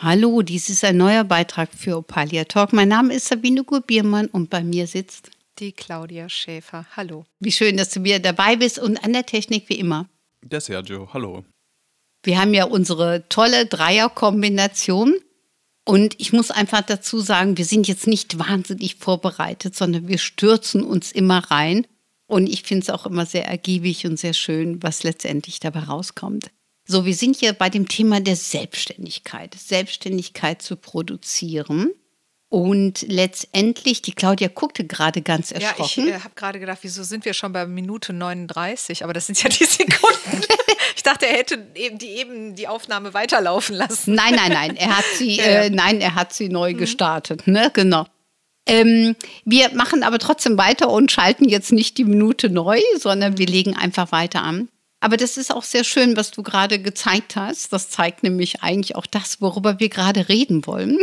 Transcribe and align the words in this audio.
Hallo, 0.00 0.42
dies 0.42 0.70
ist 0.70 0.84
ein 0.84 0.96
neuer 0.96 1.24
Beitrag 1.24 1.70
für 1.76 1.96
Opalia 1.96 2.44
Talk. 2.44 2.72
Mein 2.72 2.86
Name 2.86 3.14
ist 3.14 3.26
Sabine 3.26 3.64
Gurbiermann 3.64 4.28
und 4.28 4.48
bei 4.48 4.62
mir 4.62 4.86
sitzt 4.86 5.32
die 5.58 5.72
Claudia 5.72 6.28
Schäfer. 6.28 6.86
Hallo. 6.94 7.24
Wie 7.40 7.50
schön, 7.50 7.76
dass 7.76 7.90
du 7.90 8.04
wieder 8.04 8.20
dabei 8.20 8.54
bist 8.54 8.78
und 8.78 9.02
an 9.02 9.12
der 9.12 9.26
Technik 9.26 9.68
wie 9.68 9.74
immer. 9.74 10.08
Der 10.44 10.60
Sergio, 10.60 11.12
hallo. 11.12 11.44
Wir 12.22 12.40
haben 12.40 12.54
ja 12.54 12.66
unsere 12.66 13.28
tolle 13.28 13.66
Dreierkombination 13.66 15.16
und 15.84 16.14
ich 16.18 16.32
muss 16.32 16.52
einfach 16.52 16.82
dazu 16.82 17.18
sagen, 17.18 17.58
wir 17.58 17.64
sind 17.64 17.88
jetzt 17.88 18.06
nicht 18.06 18.38
wahnsinnig 18.38 18.94
vorbereitet, 18.94 19.74
sondern 19.74 20.06
wir 20.06 20.18
stürzen 20.18 20.84
uns 20.84 21.10
immer 21.10 21.50
rein 21.50 21.88
und 22.28 22.48
ich 22.48 22.62
finde 22.62 22.84
es 22.84 22.90
auch 22.90 23.04
immer 23.04 23.26
sehr 23.26 23.48
ergiebig 23.48 24.06
und 24.06 24.16
sehr 24.16 24.34
schön, 24.34 24.80
was 24.80 25.02
letztendlich 25.02 25.58
dabei 25.58 25.80
rauskommt. 25.80 26.52
So, 26.90 27.04
wir 27.04 27.14
sind 27.14 27.36
hier 27.36 27.52
bei 27.52 27.68
dem 27.68 27.86
Thema 27.86 28.20
der 28.20 28.34
Selbstständigkeit. 28.34 29.54
Selbstständigkeit 29.54 30.62
zu 30.62 30.74
produzieren. 30.74 31.90
Und 32.48 33.02
letztendlich, 33.06 34.00
die 34.00 34.12
Claudia 34.12 34.48
guckte 34.48 34.86
gerade 34.86 35.20
ganz 35.20 35.52
erschrocken. 35.52 36.06
Ja, 36.06 36.14
ich 36.14 36.20
äh, 36.20 36.24
habe 36.24 36.34
gerade 36.34 36.58
gedacht, 36.58 36.78
wieso 36.80 37.02
sind 37.02 37.26
wir 37.26 37.34
schon 37.34 37.52
bei 37.52 37.66
Minute 37.66 38.14
39? 38.14 39.04
Aber 39.04 39.12
das 39.12 39.26
sind 39.26 39.42
ja 39.42 39.50
die 39.50 39.66
Sekunden. 39.66 40.40
ich 40.96 41.02
dachte, 41.02 41.26
er 41.26 41.36
hätte 41.36 41.62
eben 41.74 41.98
die, 41.98 42.06
eben 42.06 42.54
die 42.54 42.68
Aufnahme 42.68 43.12
weiterlaufen 43.12 43.76
lassen. 43.76 44.14
Nein, 44.14 44.34
nein, 44.34 44.52
nein, 44.52 44.76
er 44.76 44.96
hat 44.96 45.04
sie, 45.14 45.36
ja, 45.36 45.44
ja. 45.44 45.60
Äh, 45.64 45.70
nein, 45.70 46.00
er 46.00 46.14
hat 46.14 46.32
sie 46.32 46.48
neu 46.48 46.72
mhm. 46.72 46.78
gestartet. 46.78 47.46
Ne? 47.46 47.70
Genau. 47.74 48.06
Ähm, 48.66 49.14
wir 49.44 49.74
machen 49.74 50.02
aber 50.02 50.18
trotzdem 50.18 50.56
weiter 50.56 50.88
und 50.88 51.12
schalten 51.12 51.50
jetzt 51.50 51.70
nicht 51.70 51.98
die 51.98 52.04
Minute 52.04 52.48
neu, 52.48 52.80
sondern 52.98 53.36
wir 53.36 53.46
legen 53.46 53.76
einfach 53.76 54.10
weiter 54.10 54.42
an. 54.42 54.70
Aber 55.00 55.16
das 55.16 55.36
ist 55.36 55.52
auch 55.54 55.62
sehr 55.62 55.84
schön, 55.84 56.16
was 56.16 56.32
du 56.32 56.42
gerade 56.42 56.80
gezeigt 56.80 57.36
hast. 57.36 57.72
Das 57.72 57.88
zeigt 57.88 58.24
nämlich 58.24 58.62
eigentlich 58.62 58.96
auch 58.96 59.06
das, 59.06 59.40
worüber 59.40 59.78
wir 59.78 59.88
gerade 59.88 60.28
reden 60.28 60.66
wollen. 60.66 60.98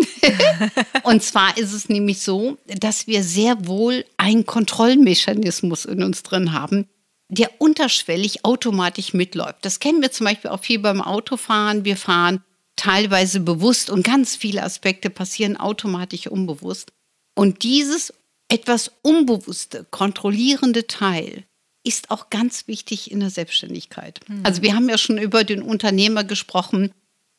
und 1.04 1.24
zwar 1.24 1.58
ist 1.58 1.72
es 1.72 1.88
nämlich 1.88 2.22
so, 2.22 2.58
dass 2.66 3.08
wir 3.08 3.24
sehr 3.24 3.68
wohl 3.68 4.04
einen 4.18 4.46
Kontrollmechanismus 4.46 5.86
in 5.86 6.04
uns 6.04 6.24
drin 6.24 6.52
haben, 6.52 6.90
der 7.30 7.50
unterschwellig 7.60 8.44
automatisch 8.44 9.14
mitläuft. 9.14 9.64
Das 9.64 9.80
kennen 9.80 10.02
wir 10.02 10.12
zum 10.12 10.26
Beispiel 10.26 10.52
auch 10.52 10.62
viel 10.62 10.80
beim 10.80 11.02
Autofahren. 11.02 11.86
Wir 11.86 11.96
fahren 11.96 12.44
teilweise 12.76 13.40
bewusst 13.40 13.90
und 13.90 14.04
ganz 14.04 14.36
viele 14.36 14.64
Aspekte 14.64 15.10
passieren 15.10 15.56
automatisch 15.56 16.28
unbewusst. 16.28 16.92
Und 17.34 17.64
dieses 17.64 18.14
etwas 18.50 18.92
unbewusste, 19.02 19.86
kontrollierende 19.90 20.86
Teil, 20.86 21.46
ist 21.86 22.12
auch 22.12 22.30
ganz 22.30 22.68
wichtig 22.68 23.12
in 23.12 23.20
der 23.20 23.30
Selbstständigkeit. 23.30 24.20
Mhm. 24.28 24.42
Also 24.44 24.62
wir 24.62 24.76
haben 24.76 24.90
ja 24.90 24.98
schon 24.98 25.18
über 25.18 25.44
den 25.44 25.62
Unternehmer 25.62 26.24
gesprochen. 26.24 26.92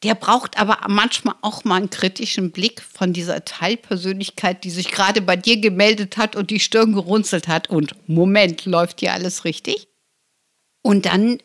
Der 0.03 0.15
braucht 0.15 0.59
aber 0.59 0.79
manchmal 0.89 1.35
auch 1.41 1.65
mal 1.65 1.77
einen 1.77 1.91
kritischen 1.91 2.53
Blick 2.53 2.83
von 2.83 3.13
dieser 3.13 3.45
Teilpersönlichkeit, 3.45 4.63
die 4.63 4.71
sich 4.71 4.91
gerade 4.91 5.23
bei 5.23 5.37
dir 5.37 5.59
gemeldet 5.59 6.17
hat 6.17 6.37
und 6.37 6.51
die 6.51 6.61
Stirn 6.61 6.93
gerunzelt 6.93 7.49
hat. 7.49 7.71
Und 7.71 7.95
Moment, 8.09 8.67
läuft 8.67 9.01
hier 9.01 9.15
alles 9.15 9.45
richtig? 9.45 9.89
Und 10.83 11.07
dann 11.07 11.39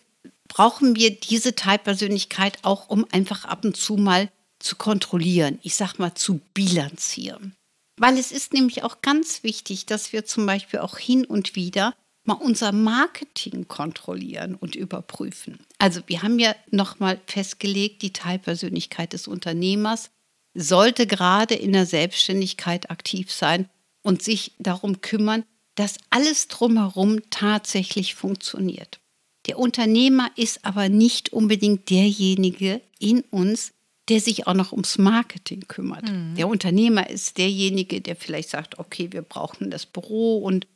brauchen 0.48 0.96
wir 0.96 1.12
diese 1.18 1.56
Teilpersönlichkeit 1.56 2.60
auch, 2.62 2.90
um 2.90 3.06
einfach 3.12 3.46
ab 3.46 3.64
und 3.64 3.78
zu 3.78 3.96
mal 3.96 4.30
zu 4.60 4.76
kontrollieren. 4.76 5.60
Ich 5.64 5.76
sag 5.76 5.98
mal 5.98 6.14
zu 6.14 6.42
bilanzieren. 6.54 7.56
Weil 7.98 8.18
es 8.18 8.32
ist 8.32 8.54
nämlich 8.54 8.84
auch 8.84 9.02
ganz 9.02 9.44
wichtig, 9.44 9.86
dass 9.86 10.14
wir 10.14 10.26
zum 10.26 10.46
Beispiel 10.46 10.80
auch 10.80 10.98
hin 10.98 11.26
und 11.26 11.56
wieder 11.56 11.94
mal 12.24 12.34
unser 12.34 12.72
Marketing 12.72 13.68
kontrollieren 13.68 14.56
und 14.56 14.76
überprüfen. 14.76 15.60
Also 15.80 16.02
wir 16.08 16.22
haben 16.22 16.40
ja 16.40 16.56
nochmal 16.70 17.20
festgelegt, 17.26 18.02
die 18.02 18.14
Teilpersönlichkeit 18.14 19.14
des 19.14 19.28
Unternehmers 19.28 20.12
sollte 20.54 21.08
gerade 21.08 21.56
in 21.56 21.74
der 21.74 21.86
Selbstständigkeit 21.86 22.92
aktiv 22.92 23.32
sein 23.32 23.70
und 24.02 24.22
sich 24.22 24.54
darum 24.60 25.02
kümmern, 25.02 25.46
dass 25.76 25.98
alles 26.10 26.48
drumherum 26.48 27.22
tatsächlich 27.30 28.16
funktioniert. 28.16 29.00
Der 29.48 29.58
Unternehmer 29.58 30.30
ist 30.36 30.66
aber 30.66 30.90
nicht 30.90 31.34
unbedingt 31.34 31.90
derjenige 31.90 32.82
in 33.00 33.22
uns, 33.32 33.74
der 34.10 34.20
sich 34.20 34.46
auch 34.46 34.54
noch 34.54 34.72
ums 34.72 34.98
Marketing 34.98 35.62
kümmert. 35.68 36.10
Mhm. 36.10 36.36
Der 36.36 36.48
Unternehmer 36.48 37.10
ist 37.10 37.38
derjenige, 37.38 38.02
der 38.02 38.16
vielleicht 38.16 38.50
sagt, 38.50 38.78
okay, 38.78 39.12
wir 39.12 39.22
brauchen 39.22 39.72
das 39.72 39.86
Büro 39.86 40.40
und 40.40 40.68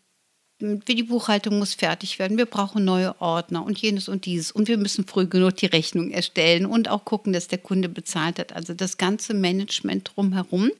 die 0.59 1.03
Buchhaltung 1.03 1.59
muss 1.59 1.73
fertig 1.73 2.17
werden, 2.17 2.37
wir 2.37 2.45
brauchen 2.45 2.85
neue 2.85 3.19
Ordner 3.19 3.65
und 3.65 3.77
jenes 3.79 4.07
und 4.07 4.25
dieses 4.25 4.51
und 4.51 4.67
wir 4.67 4.77
müssen 4.77 5.05
früh 5.05 5.27
genug 5.27 5.57
die 5.57 5.65
Rechnung 5.65 6.11
erstellen 6.11 6.65
und 6.65 6.89
auch 6.89 7.03
gucken, 7.03 7.33
dass 7.33 7.47
der 7.47 7.57
Kunde 7.57 7.89
bezahlt 7.89 8.39
hat. 8.39 8.53
Also 8.53 8.73
das 8.73 8.97
ganze 8.97 9.33
Management 9.33 10.11
drumherum. 10.15 10.71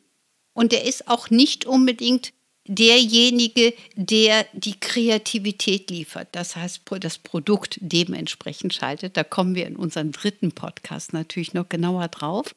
Und 0.54 0.72
er 0.72 0.86
ist 0.86 1.10
auch 1.10 1.30
nicht 1.30 1.66
unbedingt 1.66 2.32
derjenige, 2.68 3.74
der 3.96 4.46
die 4.54 4.80
Kreativität 4.80 5.90
liefert. 5.92 6.30
Das 6.32 6.56
heißt, 6.56 6.82
das 7.02 7.18
Produkt 7.18 7.78
dementsprechend 7.82 8.74
schaltet. 8.74 9.18
Da 9.18 9.24
kommen 9.24 9.56
wir 9.56 9.68
in 9.68 9.76
unserem 9.76 10.12
dritten 10.12 10.52
Podcast 10.52 11.14
natürlich 11.14 11.54
noch 11.54 11.70
genauer 11.70 12.08
drauf. 12.08 12.56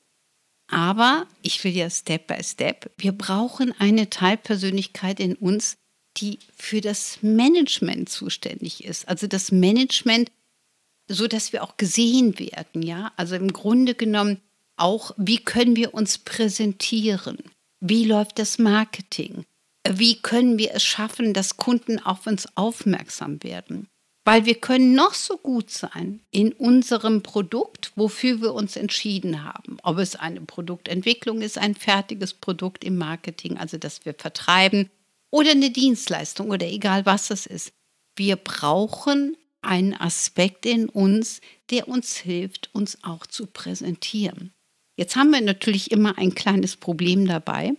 Aber 0.71 1.27
ich 1.43 1.62
will 1.65 1.75
ja 1.75 1.91
Step 1.91 2.27
by 2.27 2.43
Step. 2.43 2.91
Wir 2.97 3.12
brauchen 3.12 3.75
eine 3.79 4.11
Teilpersönlichkeit 4.11 5.19
in 5.19 5.35
uns, 5.35 5.77
die 6.21 6.39
für 6.56 6.81
das 6.81 7.19
Management 7.23 8.09
zuständig 8.09 8.84
ist. 8.84 9.09
Also 9.09 9.27
das 9.27 9.53
Management, 9.53 10.31
so 11.09 11.27
dass 11.27 11.53
wir 11.53 11.62
auch 11.62 11.77
gesehen 11.77 12.39
werden, 12.39 12.83
ja. 12.83 13.12
Also 13.17 13.34
im 13.37 13.53
Grunde 13.53 13.95
genommen 13.95 14.41
auch, 14.77 15.12
wie 15.17 15.39
können 15.39 15.77
wir 15.77 15.95
uns 15.95 16.19
präsentieren? 16.19 17.39
Wie 17.81 18.05
läuft 18.05 18.39
das 18.39 18.59
Marketing? 18.59 19.45
Wie 19.89 20.21
können 20.21 20.59
wir 20.59 20.75
es 20.75 20.84
schaffen, 20.84 21.33
dass 21.33 21.56
Kunden 21.56 21.99
auf 21.99 22.27
uns 22.27 22.47
aufmerksam 22.56 23.43
werden? 23.43 23.89
Weil 24.25 24.45
wir 24.45 24.56
können 24.56 24.95
noch 24.95 25.15
so 25.15 25.39
gut 25.39 25.71
sein 25.71 26.21
in 26.31 26.53
unserem 26.53 27.23
Produkt, 27.23 27.93
wofür 27.97 28.43
wir 28.43 28.53
uns 28.53 28.77
entschieden 28.77 29.43
haben. 29.43 29.79
Ob 29.83 29.97
es 29.99 30.17
eine 30.17 30.43
Produktentwicklung 30.43 31.41
ist, 31.41 31.56
ein 31.56 31.75
fertiges 31.75 32.35
Produkt 32.35 32.85
im 32.85 32.99
Marketing, 32.99 33.56
also 33.56 33.79
dass 33.79 34.05
wir 34.05 34.12
vertreiben 34.12 34.91
oder 35.31 35.50
eine 35.50 35.71
Dienstleistung 35.71 36.50
oder 36.50 36.66
egal 36.66 37.06
was 37.06 37.31
es 37.31 37.47
ist. 37.47 37.72
Wir 38.16 38.37
brauchen 38.37 39.37
einen 39.61 39.94
Aspekt 39.94 40.66
in 40.66 40.89
uns, 40.89 41.41
der 41.71 41.89
uns 41.89 42.16
hilft, 42.16 42.71
uns 42.75 43.03
auch 43.03 43.27
zu 43.27 43.47
präsentieren. 43.47 44.53
Jetzt 44.97 45.17
haben 45.17 45.31
wir 45.31 45.41
natürlich 45.41 45.91
immer 45.91 46.19
ein 46.19 46.34
kleines 46.34 46.77
Problem 46.77 47.27
dabei, 47.27 47.75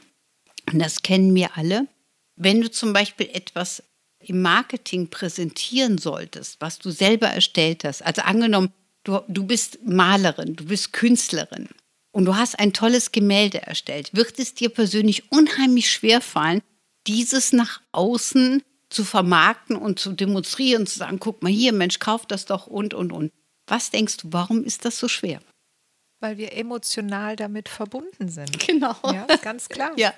und 0.72 0.80
das 0.80 1.02
kennen 1.02 1.34
wir 1.36 1.58
alle. 1.58 1.88
Wenn 2.36 2.62
du 2.62 2.70
zum 2.72 2.94
Beispiel 2.94 3.30
etwas 3.34 3.84
im 4.20 4.42
Marketing 4.42 5.10
präsentieren 5.10 5.98
solltest, 5.98 6.62
was 6.62 6.80
du 6.80 6.92
selber 6.92 7.28
erstellt 7.28 7.84
hast, 7.84 8.02
also 8.04 8.22
angenommen, 8.22 8.72
du, 9.04 9.20
du 9.28 9.46
bist 9.46 9.80
Malerin, 9.86 10.56
du 10.56 10.66
bist 10.66 10.94
Künstlerin 10.94 11.70
und 12.12 12.26
du 12.26 12.36
hast 12.36 12.60
ein 12.60 12.74
tolles 12.74 13.12
Gemälde 13.12 13.62
erstellt, 13.62 14.14
wird 14.14 14.40
es 14.40 14.54
dir 14.54 14.70
persönlich 14.70 15.32
unheimlich 15.32 15.90
schwer 15.90 16.22
fallen, 16.22 16.62
dieses 17.08 17.54
nach 17.54 17.82
außen 17.92 18.64
zu 18.90 19.04
vermarkten 19.04 19.76
und 19.76 20.00
zu 20.00 20.14
demonstrieren, 20.14 20.88
zu 20.88 20.98
sagen, 20.98 21.20
guck 21.20 21.44
mal 21.44 21.52
hier, 21.52 21.74
Mensch, 21.74 22.00
kauf 22.00 22.26
das 22.26 22.46
doch 22.46 22.68
und, 22.68 22.94
und, 22.94 23.12
und. 23.12 23.32
Was 23.68 23.92
denkst 23.92 24.18
du, 24.18 24.30
warum 24.32 24.64
ist 24.64 24.86
das 24.86 24.98
so 24.98 25.08
schwer? 25.08 25.42
Weil 26.20 26.38
wir 26.38 26.54
emotional 26.54 27.36
damit 27.36 27.70
verbunden 27.70 28.30
sind. 28.30 28.60
Genau. 28.68 28.96
Ja, 29.04 29.26
ganz 29.42 29.70
klar. 29.70 29.92
Ja. 29.96 30.14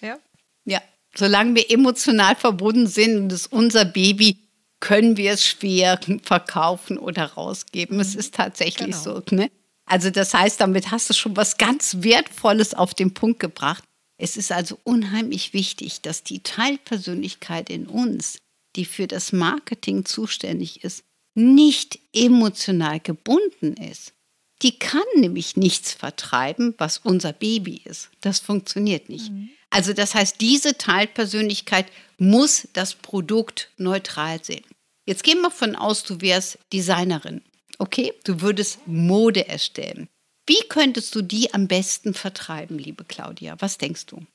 Ja. 0.00 0.18
Ja. 0.64 0.82
Solange 1.14 1.54
wir 1.54 1.70
emotional 1.70 2.34
verbunden 2.34 2.86
sind 2.86 3.16
und 3.16 3.32
es 3.32 3.46
unser 3.46 3.84
Baby, 3.84 4.38
können 4.80 5.16
wir 5.16 5.32
es 5.32 5.46
schwer 5.46 5.98
verkaufen 6.22 6.98
oder 6.98 7.24
rausgeben. 7.24 7.96
Mhm. 7.96 8.02
Es 8.02 8.14
ist 8.14 8.34
tatsächlich 8.34 8.96
genau. 8.96 9.20
so. 9.20 9.22
Ne? 9.30 9.50
Also 9.86 10.10
das 10.10 10.34
heißt, 10.34 10.60
damit 10.60 10.90
hast 10.90 11.08
du 11.08 11.14
schon 11.14 11.36
was 11.36 11.56
ganz 11.56 11.98
Wertvolles 12.00 12.74
auf 12.74 12.92
den 12.94 13.14
Punkt 13.14 13.40
gebracht. 13.40 13.84
Es 14.24 14.38
ist 14.38 14.52
also 14.52 14.78
unheimlich 14.84 15.52
wichtig, 15.52 16.00
dass 16.00 16.22
die 16.22 16.42
Teilpersönlichkeit 16.42 17.68
in 17.68 17.86
uns, 17.86 18.38
die 18.74 18.86
für 18.86 19.06
das 19.06 19.32
Marketing 19.32 20.06
zuständig 20.06 20.82
ist, 20.82 21.04
nicht 21.34 21.98
emotional 22.14 23.00
gebunden 23.00 23.74
ist. 23.74 24.14
Die 24.62 24.78
kann 24.78 25.02
nämlich 25.16 25.58
nichts 25.58 25.92
vertreiben, 25.92 26.72
was 26.78 26.96
unser 26.96 27.34
Baby 27.34 27.82
ist. 27.84 28.08
Das 28.22 28.38
funktioniert 28.38 29.10
nicht. 29.10 29.30
Mhm. 29.30 29.50
Also 29.68 29.92
das 29.92 30.14
heißt, 30.14 30.40
diese 30.40 30.78
Teilpersönlichkeit 30.78 31.92
muss 32.16 32.66
das 32.72 32.94
Produkt 32.94 33.72
neutral 33.76 34.42
sehen. 34.42 34.64
Jetzt 35.04 35.22
gehen 35.22 35.42
wir 35.42 35.50
von 35.50 35.76
aus, 35.76 36.02
du 36.02 36.22
wärst 36.22 36.58
Designerin. 36.72 37.42
Okay, 37.78 38.14
du 38.24 38.40
würdest 38.40 38.78
Mode 38.86 39.48
erstellen. 39.48 40.08
Wie 40.46 40.62
könntest 40.68 41.14
du 41.14 41.22
die 41.22 41.54
am 41.54 41.68
besten 41.68 42.14
vertreiben, 42.14 42.78
liebe 42.78 43.04
Claudia? 43.04 43.56
Was 43.60 43.78
denkst 43.78 44.06
du? 44.06 44.26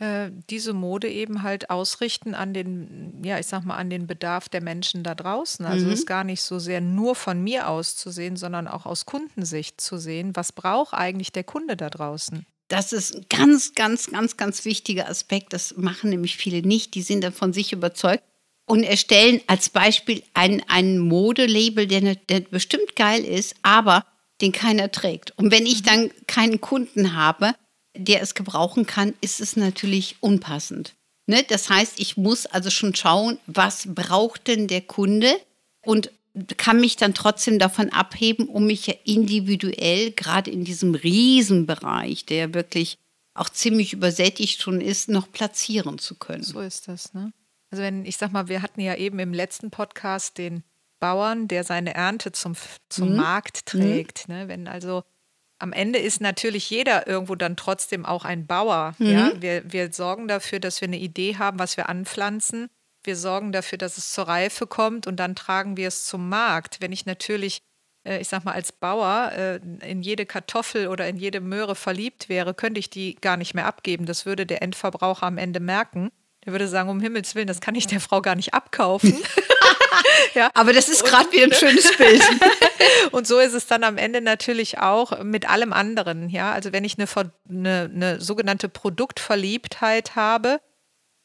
Äh, 0.00 0.30
diese 0.48 0.72
Mode 0.72 1.10
eben 1.10 1.42
halt 1.42 1.68
ausrichten 1.68 2.34
an 2.34 2.54
den, 2.54 3.20
ja, 3.22 3.38
ich 3.38 3.46
sag 3.46 3.66
mal, 3.66 3.76
an 3.76 3.90
den 3.90 4.06
Bedarf 4.06 4.48
der 4.48 4.62
Menschen 4.62 5.02
da 5.02 5.14
draußen. 5.14 5.66
Also 5.66 5.86
mhm. 5.86 5.92
es 5.92 6.06
gar 6.06 6.24
nicht 6.24 6.40
so 6.40 6.58
sehr 6.58 6.80
nur 6.80 7.14
von 7.14 7.44
mir 7.44 7.68
aus 7.68 7.96
zu 7.96 8.10
sehen, 8.10 8.36
sondern 8.36 8.66
auch 8.66 8.86
aus 8.86 9.04
Kundensicht 9.04 9.78
zu 9.78 9.98
sehen, 9.98 10.34
was 10.34 10.52
braucht 10.52 10.94
eigentlich 10.94 11.32
der 11.32 11.44
Kunde 11.44 11.76
da 11.76 11.90
draußen. 11.90 12.46
Das 12.68 12.92
ist 12.94 13.14
ein 13.14 13.26
ganz, 13.28 13.74
ganz, 13.74 14.06
ganz, 14.06 14.38
ganz 14.38 14.64
wichtiger 14.64 15.06
Aspekt. 15.06 15.52
Das 15.52 15.76
machen 15.76 16.08
nämlich 16.08 16.38
viele 16.38 16.66
nicht. 16.66 16.94
Die 16.94 17.02
sind 17.02 17.22
dann 17.22 17.34
von 17.34 17.52
sich 17.52 17.74
überzeugt 17.74 18.22
und 18.64 18.84
erstellen 18.84 19.42
als 19.48 19.68
Beispiel 19.68 20.22
ein, 20.32 20.62
ein 20.68 20.98
Modelabel, 20.98 21.86
der, 21.86 22.14
der 22.14 22.40
bestimmt 22.40 22.96
geil 22.96 23.22
ist, 23.24 23.56
aber 23.62 24.06
den 24.40 24.52
keiner 24.52 24.90
trägt. 24.90 25.32
Und 25.38 25.50
wenn 25.50 25.66
ich 25.66 25.82
mhm. 25.82 25.86
dann 25.86 26.10
keinen 26.26 26.60
Kunden 26.60 27.14
habe, 27.14 27.54
der 27.96 28.22
es 28.22 28.34
gebrauchen 28.34 28.86
kann, 28.86 29.14
ist 29.20 29.40
es 29.40 29.56
natürlich 29.56 30.16
unpassend. 30.20 30.94
Ne? 31.26 31.44
Das 31.48 31.70
heißt, 31.70 32.00
ich 32.00 32.16
muss 32.16 32.46
also 32.46 32.70
schon 32.70 32.94
schauen, 32.94 33.38
was 33.46 33.86
braucht 33.94 34.48
denn 34.48 34.68
der 34.68 34.80
Kunde 34.80 35.32
und 35.84 36.10
kann 36.56 36.80
mich 36.80 36.96
dann 36.96 37.14
trotzdem 37.14 37.58
davon 37.58 37.90
abheben, 37.90 38.48
um 38.48 38.66
mich 38.66 38.86
ja 38.86 38.94
individuell, 39.04 40.12
gerade 40.12 40.50
in 40.50 40.64
diesem 40.64 40.94
Riesenbereich, 40.94 42.24
der 42.24 42.54
wirklich 42.54 42.98
auch 43.34 43.48
ziemlich 43.48 43.92
übersättigt 43.92 44.62
schon 44.62 44.80
ist, 44.80 45.08
noch 45.08 45.30
platzieren 45.30 45.98
zu 45.98 46.14
können. 46.16 46.42
So 46.42 46.60
ist 46.60 46.88
das, 46.88 47.14
ne? 47.14 47.32
Also 47.70 47.82
wenn, 47.82 48.04
ich 48.04 48.16
sag 48.16 48.32
mal, 48.32 48.48
wir 48.48 48.62
hatten 48.62 48.80
ja 48.80 48.96
eben 48.96 49.18
im 49.20 49.32
letzten 49.32 49.70
Podcast 49.70 50.38
den 50.38 50.64
Bauern, 51.00 51.48
der 51.48 51.64
seine 51.64 51.94
Ernte 51.94 52.32
zum, 52.32 52.54
zum 52.88 53.10
mhm. 53.10 53.16
Markt 53.16 53.74
mhm. 53.74 53.80
trägt. 53.80 54.28
Ne? 54.28 54.48
Wenn 54.48 54.68
also 54.68 55.02
am 55.58 55.72
Ende 55.72 55.98
ist 55.98 56.20
natürlich 56.20 56.70
jeder 56.70 57.06
irgendwo 57.06 57.34
dann 57.34 57.56
trotzdem 57.56 58.06
auch 58.06 58.24
ein 58.24 58.46
Bauer. 58.46 58.94
Mhm. 58.98 59.06
Ja? 59.06 59.32
Wir, 59.40 59.72
wir 59.72 59.92
sorgen 59.92 60.28
dafür, 60.28 60.60
dass 60.60 60.80
wir 60.80 60.88
eine 60.88 60.98
Idee 60.98 61.36
haben, 61.36 61.58
was 61.58 61.76
wir 61.76 61.88
anpflanzen. 61.88 62.68
Wir 63.02 63.16
sorgen 63.16 63.52
dafür, 63.52 63.78
dass 63.78 63.96
es 63.96 64.12
zur 64.12 64.28
Reife 64.28 64.66
kommt 64.66 65.06
und 65.06 65.16
dann 65.16 65.34
tragen 65.34 65.76
wir 65.76 65.88
es 65.88 66.04
zum 66.04 66.28
Markt. 66.28 66.80
Wenn 66.80 66.92
ich 66.92 67.06
natürlich, 67.06 67.62
äh, 68.06 68.20
ich 68.20 68.28
sag 68.28 68.44
mal, 68.44 68.52
als 68.52 68.72
Bauer 68.72 69.32
äh, 69.32 69.56
in 69.88 70.02
jede 70.02 70.26
Kartoffel 70.26 70.88
oder 70.88 71.08
in 71.08 71.16
jede 71.16 71.40
Möhre 71.40 71.74
verliebt 71.74 72.28
wäre, 72.28 72.54
könnte 72.54 72.78
ich 72.78 72.90
die 72.90 73.14
gar 73.16 73.36
nicht 73.36 73.54
mehr 73.54 73.66
abgeben. 73.66 74.06
Das 74.06 74.26
würde 74.26 74.46
der 74.46 74.62
Endverbraucher 74.62 75.26
am 75.26 75.38
Ende 75.38 75.60
merken. 75.60 76.10
Der 76.44 76.52
würde 76.52 76.68
sagen, 76.68 76.88
um 76.88 77.00
Himmels 77.00 77.34
Willen, 77.34 77.46
das 77.46 77.60
kann 77.60 77.74
ich 77.74 77.86
der 77.86 78.00
Frau 78.00 78.22
gar 78.22 78.34
nicht 78.34 78.54
abkaufen. 78.54 79.16
ja. 80.34 80.50
Aber 80.54 80.72
das 80.72 80.88
ist 80.88 81.04
gerade 81.04 81.30
wieder 81.32 81.44
ein 81.44 81.52
schönes 81.52 81.96
Bild. 81.96 82.22
und 83.10 83.26
so 83.26 83.38
ist 83.38 83.52
es 83.52 83.66
dann 83.66 83.84
am 83.84 83.98
Ende 83.98 84.20
natürlich 84.20 84.78
auch 84.78 85.22
mit 85.22 85.48
allem 85.48 85.72
anderen. 85.72 86.30
Ja, 86.30 86.52
also 86.52 86.72
wenn 86.72 86.84
ich 86.84 86.96
eine, 86.98 87.06
eine, 87.48 87.90
eine 87.94 88.20
sogenannte 88.20 88.68
Produktverliebtheit 88.68 90.16
habe, 90.16 90.60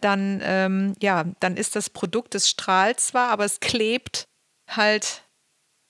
dann, 0.02 0.42
ähm, 0.44 0.94
ja, 1.02 1.26
dann 1.40 1.56
ist 1.56 1.76
das 1.76 1.90
Produkt, 1.90 2.36
es 2.36 2.50
strahlt 2.50 3.00
zwar, 3.00 3.30
aber 3.30 3.46
es 3.46 3.60
klebt 3.62 4.28
halt 4.68 5.24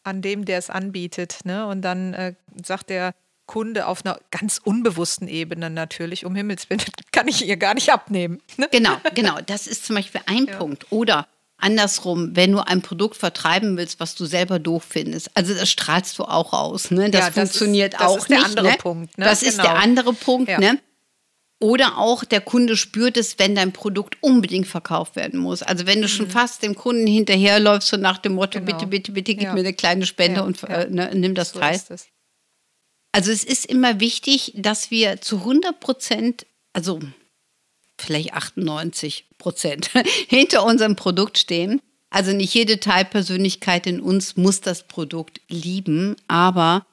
an 0.04 0.22
dem, 0.22 0.46
der 0.46 0.60
es 0.60 0.70
anbietet. 0.70 1.40
Ne? 1.46 1.66
Und 1.66 1.82
dann 1.82 2.14
äh, 2.14 2.36
sagt 2.64 2.90
der 2.90 3.14
Kunde 3.46 3.88
auf 3.88 4.06
einer 4.06 4.20
ganz 4.32 4.60
unbewussten 4.64 5.28
Ebene 5.28 5.70
natürlich, 5.70 6.26
um 6.26 6.36
Himmels 6.36 6.70
Willen, 6.70 6.82
kann 7.12 7.28
ich 7.28 7.48
ihr 7.48 7.58
gar 7.58 7.74
nicht 7.74 7.92
abnehmen. 7.92 8.42
Ne? 8.58 8.68
Genau, 8.72 8.98
genau. 9.14 9.40
Das 9.46 9.68
ist 9.68 9.86
zum 9.86 9.96
Beispiel 9.96 10.22
ein 10.26 10.46
ja. 10.46 10.58
Punkt. 10.58 10.86
Oder 10.92 11.28
andersrum, 11.58 12.36
wenn 12.36 12.52
du 12.52 12.60
ein 12.60 12.82
Produkt 12.82 13.18
vertreiben 13.18 13.78
willst, 13.78 14.00
was 14.00 14.16
du 14.16 14.26
selber 14.26 14.60
doof 14.60 14.86
findest. 14.88 15.32
Also 15.36 15.54
das 15.54 15.70
strahlst 15.70 16.20
du 16.20 16.24
auch 16.24 16.54
aus. 16.54 16.92
Ne? 16.92 17.10
Das, 17.10 17.22
ja, 17.22 17.28
das 17.28 17.34
funktioniert 17.36 17.94
ist, 17.94 18.02
das 18.02 18.08
auch 18.08 18.30
nicht. 18.30 18.42
Das 18.42 18.48
ist 18.50 18.56
der 18.56 18.60
andere 18.60 18.68
ne? 18.68 18.78
Punkt. 18.78 19.18
Ne? 19.18 19.26
Das 19.26 19.40
genau. 19.40 19.50
ist 19.50 19.58
der 19.58 19.66
genau. 19.66 19.84
andere 19.84 20.14
Punkt. 20.14 20.50
Ja. 20.50 20.60
Ne? 20.60 20.80
Oder 21.60 21.98
auch 21.98 22.26
der 22.26 22.42
Kunde 22.42 22.76
spürt 22.76 23.16
es, 23.16 23.40
wenn 23.40 23.56
dein 23.56 23.72
Produkt 23.72 24.18
unbedingt 24.20 24.68
verkauft 24.68 25.16
werden 25.16 25.40
muss. 25.40 25.64
Also 25.64 25.88
wenn 25.88 26.02
du 26.02 26.08
mhm. 26.08 26.12
schon 26.12 26.30
fast 26.30 26.62
dem 26.64 26.76
Kunden 26.76 27.08
hinterherläufst 27.08 27.94
und 27.94 28.02
nach 28.02 28.18
dem 28.18 28.34
Motto, 28.34 28.60
genau. 28.60 28.74
bitte, 28.74 28.88
bitte, 28.88 29.12
bitte, 29.14 29.36
gib 29.36 29.44
ja. 29.44 29.54
mir 29.54 29.62
eine 29.62 29.74
kleine 29.74 30.06
Spende 30.06 30.44
und 30.44 30.62
äh, 30.64 30.90
ne, 30.90 31.12
nimm 31.14 31.34
das 31.34 31.52
so 31.52 31.60
teil. 31.60 31.80
Also 33.16 33.32
es 33.32 33.46
ist 33.46 33.66
immer 33.66 34.02
wichtig, 34.02 34.52
dass 34.58 34.92
wir 34.92 35.22
zu 35.22 35.38
100 35.38 35.80
Prozent, 35.80 36.46
also 36.74 37.00
vielleicht 37.98 38.34
98 38.34 39.28
Prozent 39.38 39.92
hinter 40.28 40.66
unserem 40.66 40.98
Produkt 40.98 41.38
stehen. 41.38 41.80
Also 42.10 42.34
nicht 42.34 42.54
jede 42.54 42.82
Teilpersönlichkeit 42.82 43.88
in 43.88 44.02
uns 44.02 44.36
muss 44.36 44.60
das 44.60 44.86
Produkt 44.90 45.40
lieben, 45.48 46.18
aber 46.28 46.86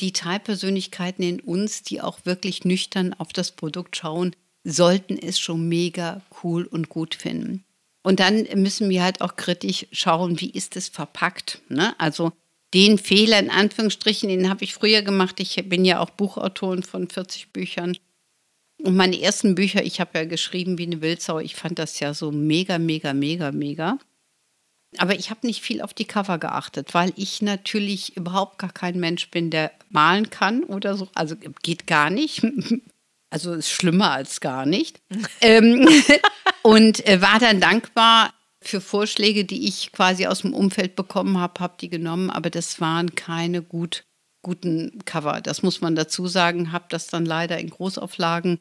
die 0.00 0.12
Teilpersönlichkeiten 0.12 1.24
in 1.24 1.38
uns, 1.38 1.84
die 1.84 2.00
auch 2.00 2.18
wirklich 2.24 2.64
nüchtern 2.64 3.14
auf 3.14 3.32
das 3.32 3.52
Produkt 3.52 3.96
schauen, 3.96 4.34
sollten 4.64 5.16
es 5.16 5.38
schon 5.38 5.68
mega 5.68 6.20
cool 6.42 6.64
und 6.64 6.88
gut 6.88 7.14
finden. 7.14 7.64
Und 8.02 8.18
dann 8.18 8.48
müssen 8.56 8.90
wir 8.90 9.04
halt 9.04 9.20
auch 9.20 9.36
kritisch 9.36 9.86
schauen, 9.92 10.40
wie 10.40 10.50
ist 10.50 10.76
es 10.76 10.88
verpackt. 10.88 11.62
Ne? 11.68 11.94
Also 12.00 12.32
den 12.74 12.98
Fehler 12.98 13.38
in 13.38 13.50
Anführungsstrichen, 13.50 14.28
den 14.28 14.50
habe 14.50 14.64
ich 14.64 14.74
früher 14.74 15.02
gemacht. 15.02 15.40
Ich 15.40 15.56
bin 15.68 15.84
ja 15.84 16.00
auch 16.00 16.10
Buchautorin 16.10 16.82
von 16.82 17.08
40 17.08 17.52
Büchern. 17.52 17.96
Und 18.82 18.94
meine 18.94 19.20
ersten 19.20 19.54
Bücher, 19.54 19.82
ich 19.82 20.00
habe 20.00 20.18
ja 20.18 20.24
geschrieben 20.24 20.78
wie 20.78 20.86
eine 20.86 21.00
Wildsau. 21.00 21.40
Ich 21.40 21.56
fand 21.56 21.78
das 21.78 21.98
ja 22.00 22.14
so 22.14 22.30
mega, 22.30 22.78
mega, 22.78 23.12
mega, 23.12 23.50
mega. 23.50 23.98
Aber 24.96 25.14
ich 25.14 25.30
habe 25.30 25.46
nicht 25.46 25.62
viel 25.62 25.82
auf 25.82 25.92
die 25.92 26.06
Cover 26.06 26.38
geachtet, 26.38 26.94
weil 26.94 27.12
ich 27.16 27.42
natürlich 27.42 28.16
überhaupt 28.16 28.58
gar 28.58 28.72
kein 28.72 28.98
Mensch 28.98 29.30
bin, 29.30 29.50
der 29.50 29.72
malen 29.90 30.30
kann 30.30 30.64
oder 30.64 30.96
so. 30.96 31.08
Also 31.14 31.36
geht 31.62 31.86
gar 31.86 32.10
nicht. 32.10 32.42
Also 33.30 33.52
ist 33.52 33.70
schlimmer 33.70 34.12
als 34.12 34.40
gar 34.40 34.64
nicht. 34.64 35.02
ähm, 35.42 35.86
und 36.62 37.06
äh, 37.06 37.20
war 37.20 37.38
dann 37.38 37.60
dankbar 37.60 38.32
für 38.60 38.80
Vorschläge, 38.80 39.44
die 39.44 39.68
ich 39.68 39.92
quasi 39.92 40.26
aus 40.26 40.40
dem 40.40 40.52
Umfeld 40.52 40.96
bekommen 40.96 41.38
habe, 41.38 41.60
habe 41.60 41.74
die 41.80 41.88
genommen, 41.88 42.30
aber 42.30 42.50
das 42.50 42.80
waren 42.80 43.14
keine 43.14 43.62
gut, 43.62 44.04
guten 44.42 45.04
Cover. 45.04 45.40
Das 45.40 45.62
muss 45.62 45.80
man 45.80 45.94
dazu 45.94 46.26
sagen. 46.26 46.72
Habe 46.72 46.86
das 46.88 47.06
dann 47.06 47.24
leider 47.24 47.58
in 47.58 47.70
Großauflagen 47.70 48.60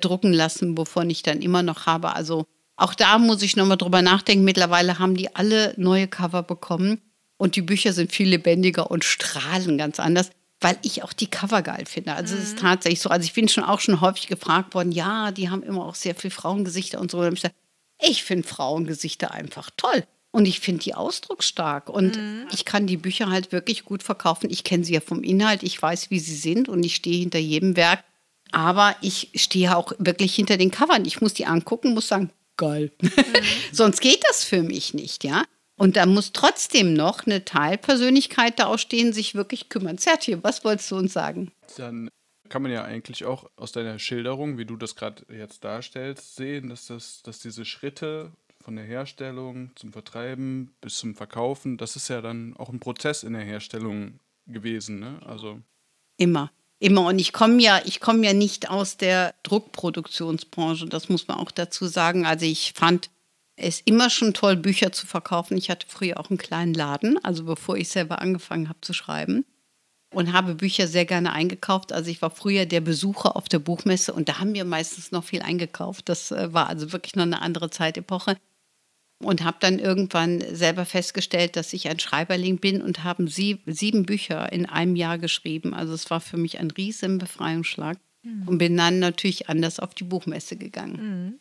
drucken 0.00 0.32
lassen, 0.32 0.76
wovon 0.76 1.10
ich 1.10 1.22
dann 1.22 1.40
immer 1.40 1.62
noch 1.62 1.86
habe. 1.86 2.14
Also 2.14 2.46
auch 2.76 2.94
da 2.94 3.18
muss 3.18 3.42
ich 3.42 3.56
nochmal 3.56 3.76
drüber 3.76 4.02
nachdenken. 4.02 4.44
Mittlerweile 4.44 4.98
haben 4.98 5.16
die 5.16 5.34
alle 5.34 5.74
neue 5.76 6.08
Cover 6.08 6.42
bekommen 6.42 7.00
und 7.36 7.56
die 7.56 7.62
Bücher 7.62 7.92
sind 7.92 8.12
viel 8.12 8.28
lebendiger 8.28 8.90
und 8.90 9.04
strahlen 9.04 9.78
ganz 9.78 10.00
anders, 10.00 10.30
weil 10.60 10.76
ich 10.82 11.02
auch 11.02 11.12
die 11.12 11.28
Cover 11.28 11.62
geil 11.62 11.84
finde. 11.86 12.14
Also 12.14 12.34
es 12.34 12.40
mhm. 12.40 12.46
ist 12.46 12.58
tatsächlich 12.58 13.00
so. 13.00 13.10
Also 13.10 13.24
ich 13.24 13.34
bin 13.34 13.48
schon 13.48 13.64
auch 13.64 13.80
schon 13.80 14.00
häufig 14.00 14.26
gefragt 14.26 14.74
worden, 14.74 14.92
ja, 14.92 15.30
die 15.30 15.50
haben 15.50 15.62
immer 15.62 15.84
auch 15.84 15.94
sehr 15.94 16.14
viel 16.14 16.30
Frauengesichter 16.30 17.00
und 17.00 17.10
so. 17.10 17.18
Und 17.18 17.34
ich, 17.34 17.42
gesagt, 17.42 17.54
ich 18.08 18.24
finde 18.24 18.46
Frauengesichter 18.46 19.32
einfach 19.32 19.70
toll. 19.76 20.04
Und 20.30 20.46
ich 20.46 20.58
finde 20.58 20.82
die 20.82 20.94
ausdrucksstark. 20.94 21.88
Und 21.88 22.16
mhm. 22.16 22.46
ich 22.52 22.64
kann 22.64 22.88
die 22.88 22.96
Bücher 22.96 23.30
halt 23.30 23.52
wirklich 23.52 23.84
gut 23.84 24.02
verkaufen. 24.02 24.50
Ich 24.50 24.64
kenne 24.64 24.84
sie 24.84 24.94
ja 24.94 25.00
vom 25.00 25.22
Inhalt, 25.22 25.62
ich 25.62 25.80
weiß, 25.80 26.10
wie 26.10 26.18
sie 26.18 26.34
sind 26.34 26.68
und 26.68 26.84
ich 26.84 26.96
stehe 26.96 27.20
hinter 27.20 27.38
jedem 27.38 27.76
Werk. 27.76 28.02
Aber 28.50 28.96
ich 29.00 29.30
stehe 29.36 29.76
auch 29.76 29.92
wirklich 29.98 30.34
hinter 30.34 30.56
den 30.56 30.72
Covern. 30.72 31.04
Ich 31.04 31.20
muss 31.20 31.34
die 31.34 31.46
angucken, 31.46 31.94
muss 31.94 32.08
sagen, 32.08 32.30
geil. 32.56 32.90
Mhm. 33.00 33.12
Sonst 33.72 34.00
geht 34.00 34.24
das 34.28 34.42
für 34.42 34.62
mich 34.62 34.92
nicht, 34.92 35.22
ja. 35.22 35.44
Und 35.76 35.96
da 35.96 36.06
muss 36.06 36.32
trotzdem 36.32 36.94
noch 36.94 37.26
eine 37.26 37.44
Teilpersönlichkeit 37.44 38.58
da 38.58 38.66
ausstehen, 38.66 39.12
sich 39.12 39.34
wirklich 39.34 39.68
kümmern. 39.68 39.98
Sertje, 39.98 40.42
was 40.42 40.64
wolltest 40.64 40.90
du 40.90 40.96
uns 40.96 41.12
sagen? 41.12 41.52
Dann 41.76 42.08
kann 42.48 42.62
man 42.62 42.70
ja 42.70 42.84
eigentlich 42.84 43.24
auch 43.24 43.50
aus 43.56 43.72
deiner 43.72 43.98
Schilderung, 43.98 44.58
wie 44.58 44.64
du 44.64 44.76
das 44.76 44.96
gerade 44.96 45.24
jetzt 45.32 45.64
darstellst, 45.64 46.36
sehen, 46.36 46.68
dass, 46.68 46.86
das, 46.86 47.22
dass 47.22 47.40
diese 47.40 47.64
Schritte 47.64 48.32
von 48.60 48.76
der 48.76 48.84
Herstellung 48.84 49.70
zum 49.76 49.92
Vertreiben 49.92 50.74
bis 50.80 50.98
zum 50.98 51.14
Verkaufen, 51.14 51.76
das 51.76 51.96
ist 51.96 52.08
ja 52.08 52.20
dann 52.20 52.56
auch 52.56 52.70
ein 52.70 52.80
Prozess 52.80 53.22
in 53.22 53.34
der 53.34 53.42
Herstellung 53.42 54.20
gewesen. 54.46 55.00
Ne? 55.00 55.20
Also 55.26 55.60
Immer. 56.16 56.50
Immer. 56.78 57.06
Und 57.06 57.18
ich 57.18 57.32
komme 57.32 57.62
ja, 57.62 57.80
ich 57.84 58.00
komme 58.00 58.26
ja 58.26 58.32
nicht 58.32 58.68
aus 58.68 58.96
der 58.96 59.34
Druckproduktionsbranche, 59.42 60.86
das 60.86 61.08
muss 61.08 61.28
man 61.28 61.38
auch 61.38 61.50
dazu 61.50 61.86
sagen. 61.86 62.26
Also 62.26 62.46
ich 62.46 62.72
fand 62.74 63.10
es 63.56 63.80
immer 63.80 64.10
schon 64.10 64.34
toll, 64.34 64.56
Bücher 64.56 64.92
zu 64.92 65.06
verkaufen. 65.06 65.56
Ich 65.56 65.70
hatte 65.70 65.86
früher 65.88 66.18
auch 66.18 66.30
einen 66.30 66.38
kleinen 66.38 66.74
Laden, 66.74 67.22
also 67.24 67.44
bevor 67.44 67.76
ich 67.76 67.88
selber 67.88 68.20
angefangen 68.20 68.68
habe 68.68 68.80
zu 68.80 68.92
schreiben. 68.92 69.44
Und 70.14 70.32
habe 70.32 70.54
Bücher 70.54 70.86
sehr 70.86 71.04
gerne 71.04 71.32
eingekauft. 71.32 71.92
Also 71.92 72.10
ich 72.10 72.22
war 72.22 72.30
früher 72.30 72.66
der 72.66 72.80
Besucher 72.80 73.36
auf 73.36 73.48
der 73.48 73.58
Buchmesse 73.58 74.12
und 74.12 74.28
da 74.28 74.38
haben 74.38 74.54
wir 74.54 74.64
meistens 74.64 75.12
noch 75.12 75.24
viel 75.24 75.42
eingekauft. 75.42 76.08
Das 76.08 76.30
äh, 76.30 76.52
war 76.52 76.68
also 76.68 76.92
wirklich 76.92 77.16
noch 77.16 77.24
eine 77.24 77.42
andere 77.42 77.70
Zeitepoche 77.70 78.36
und 79.18 79.44
habe 79.44 79.56
dann 79.60 79.78
irgendwann 79.78 80.40
selber 80.54 80.84
festgestellt, 80.84 81.56
dass 81.56 81.72
ich 81.72 81.88
ein 81.88 81.98
Schreiberling 81.98 82.58
bin 82.58 82.82
und 82.82 83.04
haben 83.04 83.28
sie, 83.28 83.60
sieben 83.66 84.06
Bücher 84.06 84.52
in 84.52 84.66
einem 84.66 84.96
Jahr 84.96 85.18
geschrieben. 85.18 85.74
Also 85.74 85.92
es 85.94 86.10
war 86.10 86.20
für 86.20 86.36
mich 86.36 86.58
ein 86.60 86.70
riesen 86.70 87.18
Befreiungsschlag. 87.18 87.98
mhm. 88.24 88.48
und 88.48 88.58
bin 88.58 88.76
dann 88.76 88.98
natürlich 88.98 89.48
anders 89.48 89.78
auf 89.78 89.94
die 89.94 90.04
Buchmesse 90.04 90.56
gegangen. 90.56 90.96
Mhm. 91.26 91.40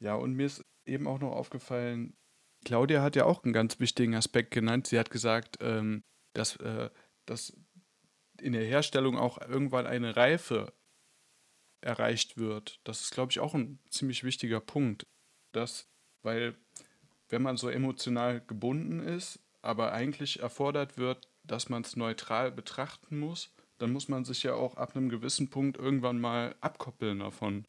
Ja, 0.00 0.14
und 0.14 0.34
mir 0.34 0.46
ist 0.46 0.64
eben 0.86 1.06
auch 1.06 1.18
noch 1.18 1.32
aufgefallen, 1.32 2.14
Claudia 2.64 3.02
hat 3.02 3.16
ja 3.16 3.24
auch 3.24 3.44
einen 3.44 3.52
ganz 3.52 3.78
wichtigen 3.78 4.14
Aspekt 4.14 4.50
genannt. 4.50 4.86
Sie 4.86 4.98
hat 4.98 5.10
gesagt, 5.10 5.58
ähm, 5.60 6.02
dass, 6.32 6.56
äh, 6.56 6.90
dass 7.26 7.56
in 8.40 8.52
der 8.52 8.64
Herstellung 8.64 9.16
auch 9.18 9.40
irgendwann 9.40 9.86
eine 9.86 10.16
Reife 10.16 10.72
erreicht 11.80 12.36
wird. 12.36 12.80
Das 12.84 13.02
ist, 13.02 13.12
glaube 13.12 13.30
ich, 13.30 13.40
auch 13.40 13.54
ein 13.54 13.78
ziemlich 13.90 14.24
wichtiger 14.24 14.60
Punkt. 14.60 15.04
Das, 15.52 15.86
weil 16.22 16.56
wenn 17.28 17.42
man 17.42 17.56
so 17.56 17.68
emotional 17.68 18.40
gebunden 18.46 19.00
ist, 19.00 19.38
aber 19.62 19.92
eigentlich 19.92 20.40
erfordert 20.40 20.98
wird, 20.98 21.28
dass 21.44 21.68
man 21.68 21.82
es 21.82 21.96
neutral 21.96 22.50
betrachten 22.50 23.18
muss, 23.18 23.50
dann 23.78 23.92
muss 23.92 24.08
man 24.08 24.24
sich 24.24 24.42
ja 24.42 24.54
auch 24.54 24.76
ab 24.76 24.96
einem 24.96 25.08
gewissen 25.08 25.50
Punkt 25.50 25.76
irgendwann 25.76 26.20
mal 26.20 26.54
abkoppeln 26.60 27.20
davon. 27.20 27.64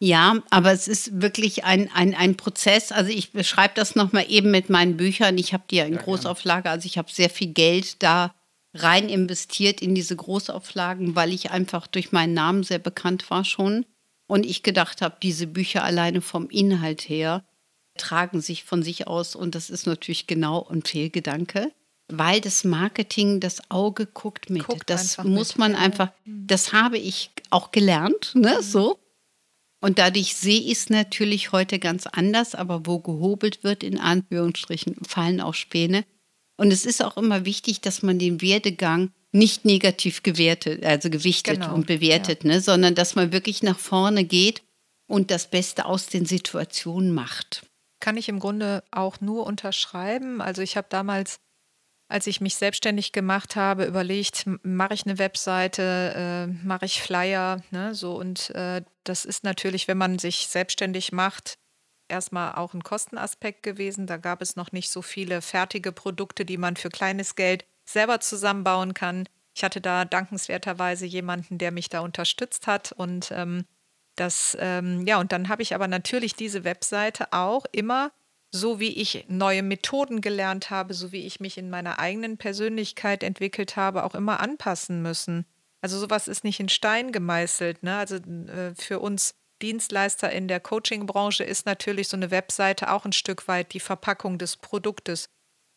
Ja, 0.00 0.42
aber 0.50 0.72
es 0.72 0.88
ist 0.88 1.22
wirklich 1.22 1.64
ein, 1.64 1.90
ein, 1.92 2.14
ein 2.14 2.36
Prozess. 2.36 2.92
Also 2.92 3.10
ich 3.10 3.32
beschreibe 3.32 3.74
das 3.74 3.94
nochmal 3.94 4.26
eben 4.28 4.50
mit 4.50 4.68
meinen 4.68 4.96
Büchern. 4.96 5.38
Ich 5.38 5.54
habe 5.54 5.64
die 5.70 5.76
ja 5.76 5.84
in 5.84 5.94
ja, 5.94 6.02
Großauflage, 6.02 6.68
also 6.68 6.86
ich 6.86 6.98
habe 6.98 7.10
sehr 7.10 7.30
viel 7.30 7.52
Geld 7.52 8.02
da 8.02 8.34
rein 8.74 9.08
investiert 9.08 9.80
in 9.80 9.94
diese 9.94 10.16
Großauflagen, 10.16 11.14
weil 11.14 11.32
ich 11.32 11.50
einfach 11.50 11.86
durch 11.86 12.12
meinen 12.12 12.34
Namen 12.34 12.64
sehr 12.64 12.80
bekannt 12.80 13.30
war 13.30 13.44
schon. 13.44 13.86
Und 14.26 14.44
ich 14.44 14.62
gedacht 14.62 15.00
habe, 15.02 15.16
diese 15.22 15.46
Bücher 15.46 15.84
alleine 15.84 16.20
vom 16.20 16.50
Inhalt 16.50 17.08
her 17.08 17.44
tragen 17.96 18.40
sich 18.40 18.64
von 18.64 18.82
sich 18.82 19.06
aus. 19.06 19.36
Und 19.36 19.54
das 19.54 19.70
ist 19.70 19.86
natürlich 19.86 20.26
genau 20.26 20.66
ein 20.68 20.82
Fehlgedanke, 20.82 21.70
weil 22.08 22.40
das 22.40 22.64
Marketing, 22.64 23.40
das 23.40 23.70
Auge 23.70 24.06
guckt 24.06 24.50
mit. 24.50 24.66
Guckt 24.66 24.90
das 24.90 25.18
muss 25.18 25.50
mit. 25.50 25.58
man 25.58 25.74
einfach, 25.76 26.10
mhm. 26.24 26.46
das 26.46 26.72
habe 26.72 26.98
ich 26.98 27.30
auch 27.50 27.70
gelernt, 27.70 28.32
ne, 28.34 28.56
mhm. 28.58 28.62
so. 28.62 28.98
Und 29.80 29.98
dadurch 29.98 30.34
sehe 30.34 30.60
ich 30.60 30.72
es 30.72 30.90
natürlich 30.90 31.52
heute 31.52 31.78
ganz 31.78 32.06
anders, 32.06 32.54
aber 32.54 32.86
wo 32.86 33.00
gehobelt 33.00 33.62
wird, 33.64 33.82
in 33.82 34.00
Anführungsstrichen, 34.00 34.96
fallen 35.06 35.42
auch 35.42 35.52
Späne. 35.52 36.04
Und 36.56 36.72
es 36.72 36.86
ist 36.86 37.02
auch 37.02 37.16
immer 37.16 37.44
wichtig, 37.44 37.80
dass 37.80 38.02
man 38.02 38.18
den 38.18 38.40
Werdegang 38.40 39.12
nicht 39.32 39.64
negativ 39.64 40.22
gewertet, 40.22 40.84
also 40.84 41.10
gewichtet 41.10 41.60
genau, 41.60 41.74
und 41.74 41.86
bewertet, 41.86 42.44
ja. 42.44 42.50
ne, 42.50 42.60
sondern 42.60 42.94
dass 42.94 43.16
man 43.16 43.32
wirklich 43.32 43.62
nach 43.62 43.78
vorne 43.78 44.24
geht 44.24 44.62
und 45.08 45.30
das 45.30 45.50
Beste 45.50 45.86
aus 45.86 46.06
den 46.06 46.24
Situationen 46.24 47.12
macht. 47.12 47.66
Kann 48.00 48.16
ich 48.16 48.28
im 48.28 48.38
Grunde 48.38 48.84
auch 48.92 49.20
nur 49.20 49.46
unterschreiben. 49.46 50.40
Also 50.40 50.62
ich 50.62 50.76
habe 50.76 50.86
damals, 50.88 51.40
als 52.08 52.28
ich 52.28 52.40
mich 52.40 52.54
selbstständig 52.54 53.10
gemacht 53.10 53.56
habe, 53.56 53.86
überlegt, 53.86 54.44
mache 54.62 54.94
ich 54.94 55.04
eine 55.04 55.18
Webseite, 55.18 56.14
äh, 56.14 56.64
mache 56.64 56.84
ich 56.84 57.02
Flyer, 57.02 57.62
ne, 57.72 57.94
so 57.94 58.16
und 58.16 58.50
äh, 58.50 58.82
das 59.02 59.24
ist 59.24 59.42
natürlich, 59.42 59.88
wenn 59.88 59.98
man 59.98 60.20
sich 60.20 60.46
selbstständig 60.46 61.10
macht, 61.10 61.58
erstmal 62.08 62.54
auch 62.54 62.74
ein 62.74 62.82
Kostenaspekt 62.82 63.62
gewesen. 63.62 64.06
Da 64.06 64.16
gab 64.16 64.42
es 64.42 64.56
noch 64.56 64.72
nicht 64.72 64.90
so 64.90 65.02
viele 65.02 65.42
fertige 65.42 65.92
Produkte, 65.92 66.44
die 66.44 66.58
man 66.58 66.76
für 66.76 66.88
kleines 66.88 67.34
Geld 67.34 67.64
selber 67.84 68.20
zusammenbauen 68.20 68.94
kann. 68.94 69.28
Ich 69.54 69.62
hatte 69.62 69.80
da 69.80 70.04
dankenswerterweise 70.04 71.06
jemanden, 71.06 71.58
der 71.58 71.70
mich 71.70 71.88
da 71.88 72.00
unterstützt 72.00 72.66
hat 72.66 72.92
und 72.92 73.30
ähm, 73.32 73.64
das, 74.16 74.56
ähm, 74.60 75.06
ja, 75.06 75.18
und 75.18 75.32
dann 75.32 75.48
habe 75.48 75.62
ich 75.62 75.74
aber 75.74 75.88
natürlich 75.88 76.34
diese 76.34 76.64
Webseite 76.64 77.32
auch 77.32 77.64
immer, 77.72 78.12
so 78.50 78.78
wie 78.78 79.00
ich 79.00 79.26
neue 79.28 79.64
Methoden 79.64 80.20
gelernt 80.20 80.70
habe, 80.70 80.94
so 80.94 81.10
wie 81.10 81.26
ich 81.26 81.40
mich 81.40 81.58
in 81.58 81.70
meiner 81.70 81.98
eigenen 81.98 82.38
Persönlichkeit 82.38 83.24
entwickelt 83.24 83.76
habe, 83.76 84.04
auch 84.04 84.14
immer 84.14 84.38
anpassen 84.38 85.02
müssen. 85.02 85.46
Also 85.80 85.98
sowas 85.98 86.28
ist 86.28 86.44
nicht 86.44 86.60
in 86.60 86.68
Stein 86.68 87.10
gemeißelt. 87.10 87.82
Ne? 87.82 87.96
Also 87.96 88.16
äh, 88.16 88.74
für 88.76 89.00
uns 89.00 89.34
Dienstleister 89.64 90.30
in 90.30 90.46
der 90.46 90.60
Coaching-Branche 90.60 91.42
ist 91.42 91.64
natürlich 91.64 92.08
so 92.08 92.18
eine 92.18 92.30
Webseite 92.30 92.92
auch 92.92 93.06
ein 93.06 93.12
Stück 93.12 93.48
weit 93.48 93.72
die 93.72 93.80
Verpackung 93.80 94.36
des 94.36 94.58
Produktes. 94.58 95.30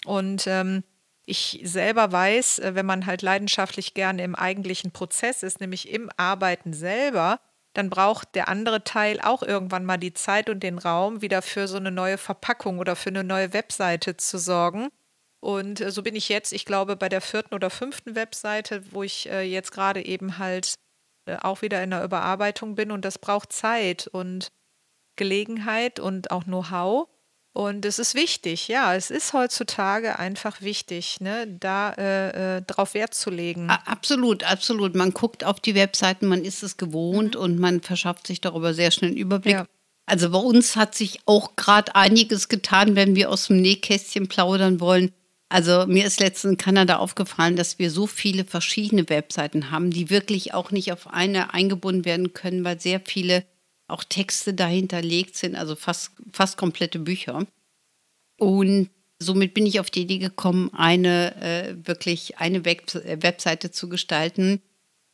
Und 0.05 0.45
ähm, 0.45 0.83
ich 1.25 1.61
selber 1.63 2.11
weiß, 2.11 2.59
äh, 2.59 2.75
wenn 2.75 2.85
man 2.85 3.05
halt 3.05 3.21
leidenschaftlich 3.21 3.93
gerne 3.93 4.23
im 4.23 4.35
eigentlichen 4.35 4.91
Prozess 4.91 5.41
ist, 5.41 5.61
nämlich 5.61 5.89
im 5.89 6.09
Arbeiten 6.17 6.73
selber, 6.73 7.39
dann 7.71 7.89
braucht 7.89 8.35
der 8.35 8.49
andere 8.49 8.83
Teil 8.83 9.21
auch 9.21 9.41
irgendwann 9.41 9.85
mal 9.85 9.97
die 9.97 10.13
Zeit 10.13 10.49
und 10.49 10.63
den 10.63 10.79
Raum, 10.79 11.21
wieder 11.21 11.41
für 11.41 11.69
so 11.69 11.77
eine 11.77 11.91
neue 11.91 12.17
Verpackung 12.17 12.79
oder 12.79 12.97
für 12.97 13.09
eine 13.09 13.23
neue 13.23 13.53
Webseite 13.53 14.17
zu 14.17 14.37
sorgen. 14.37 14.89
Und 15.39 15.79
äh, 15.79 15.91
so 15.91 16.03
bin 16.03 16.15
ich 16.15 16.27
jetzt, 16.27 16.51
ich 16.51 16.65
glaube, 16.65 16.97
bei 16.97 17.07
der 17.07 17.21
vierten 17.21 17.55
oder 17.55 17.69
fünften 17.69 18.15
Webseite, 18.15 18.83
wo 18.91 19.03
ich 19.03 19.29
äh, 19.29 19.43
jetzt 19.43 19.71
gerade 19.71 20.05
eben 20.05 20.39
halt 20.39 20.73
auch 21.41 21.61
wieder 21.61 21.83
in 21.83 21.91
der 21.91 22.03
Überarbeitung 22.03 22.75
bin 22.75 22.91
und 22.91 23.05
das 23.05 23.17
braucht 23.17 23.51
Zeit 23.51 24.07
und 24.07 24.51
Gelegenheit 25.15 25.99
und 25.99 26.31
auch 26.31 26.43
Know-how. 26.45 27.07
Und 27.53 27.85
es 27.85 27.97
ist 27.97 28.13
wichtig, 28.13 28.67
ja, 28.67 28.93
es 28.93 29.09
ist 29.09 29.33
heutzutage 29.33 30.19
einfach 30.19 30.61
wichtig, 30.61 31.19
ne, 31.21 31.47
da 31.59 31.91
äh, 31.93 32.57
äh, 32.57 32.61
drauf 32.61 32.93
Wert 32.93 33.15
zu 33.15 33.31
legen. 33.31 33.71
Absolut, 33.71 34.43
absolut. 34.43 34.93
Man 34.93 35.11
guckt 35.11 35.43
auf 35.43 35.59
die 35.59 35.73
Webseiten, 35.73 36.27
man 36.27 36.45
ist 36.45 36.61
es 36.61 36.77
gewohnt 36.77 37.33
mhm. 37.33 37.41
und 37.41 37.59
man 37.59 37.81
verschafft 37.81 38.27
sich 38.27 38.41
darüber 38.41 38.75
sehr 38.75 38.91
schnell 38.91 39.09
einen 39.09 39.17
Überblick. 39.17 39.53
Ja. 39.53 39.65
Also 40.05 40.29
bei 40.29 40.37
uns 40.37 40.75
hat 40.75 40.93
sich 40.93 41.19
auch 41.25 41.55
gerade 41.55 41.95
einiges 41.95 42.47
getan, 42.47 42.95
wenn 42.95 43.15
wir 43.15 43.31
aus 43.31 43.47
dem 43.47 43.59
Nähkästchen 43.59 44.27
plaudern 44.27 44.79
wollen. 44.79 45.11
Also 45.49 45.85
mir 45.87 46.05
ist 46.05 46.19
letztens 46.19 46.51
in 46.51 46.57
Kanada 46.57 46.97
aufgefallen, 46.97 47.55
dass 47.55 47.79
wir 47.79 47.89
so 47.89 48.05
viele 48.05 48.43
verschiedene 48.43 49.09
Webseiten 49.09 49.71
haben, 49.71 49.91
die 49.91 50.09
wirklich 50.09 50.53
auch 50.53 50.71
nicht 50.71 50.91
auf 50.91 51.07
eine 51.07 51.53
eingebunden 51.53 52.05
werden 52.05 52.33
können, 52.33 52.63
weil 52.65 52.79
sehr 52.79 52.99
viele 52.99 53.45
auch 53.87 54.03
Texte 54.03 54.53
dahinterlegt 54.53 55.37
sind, 55.37 55.55
also 55.55 55.75
fast, 55.75 56.11
fast 56.33 56.57
komplette 56.57 56.99
Bücher. 56.99 57.47
Und 58.37 58.89
somit 59.19 59.53
bin 59.53 59.65
ich 59.65 59.79
auf 59.79 59.89
die 59.89 60.01
Idee 60.01 60.17
gekommen, 60.17 60.69
eine 60.73 61.35
äh, 61.41 61.75
wirklich 61.87 62.37
eine 62.37 62.65
Web 62.65 62.93
Webseite 62.93 63.71
zu 63.71 63.87
gestalten, 63.87 64.61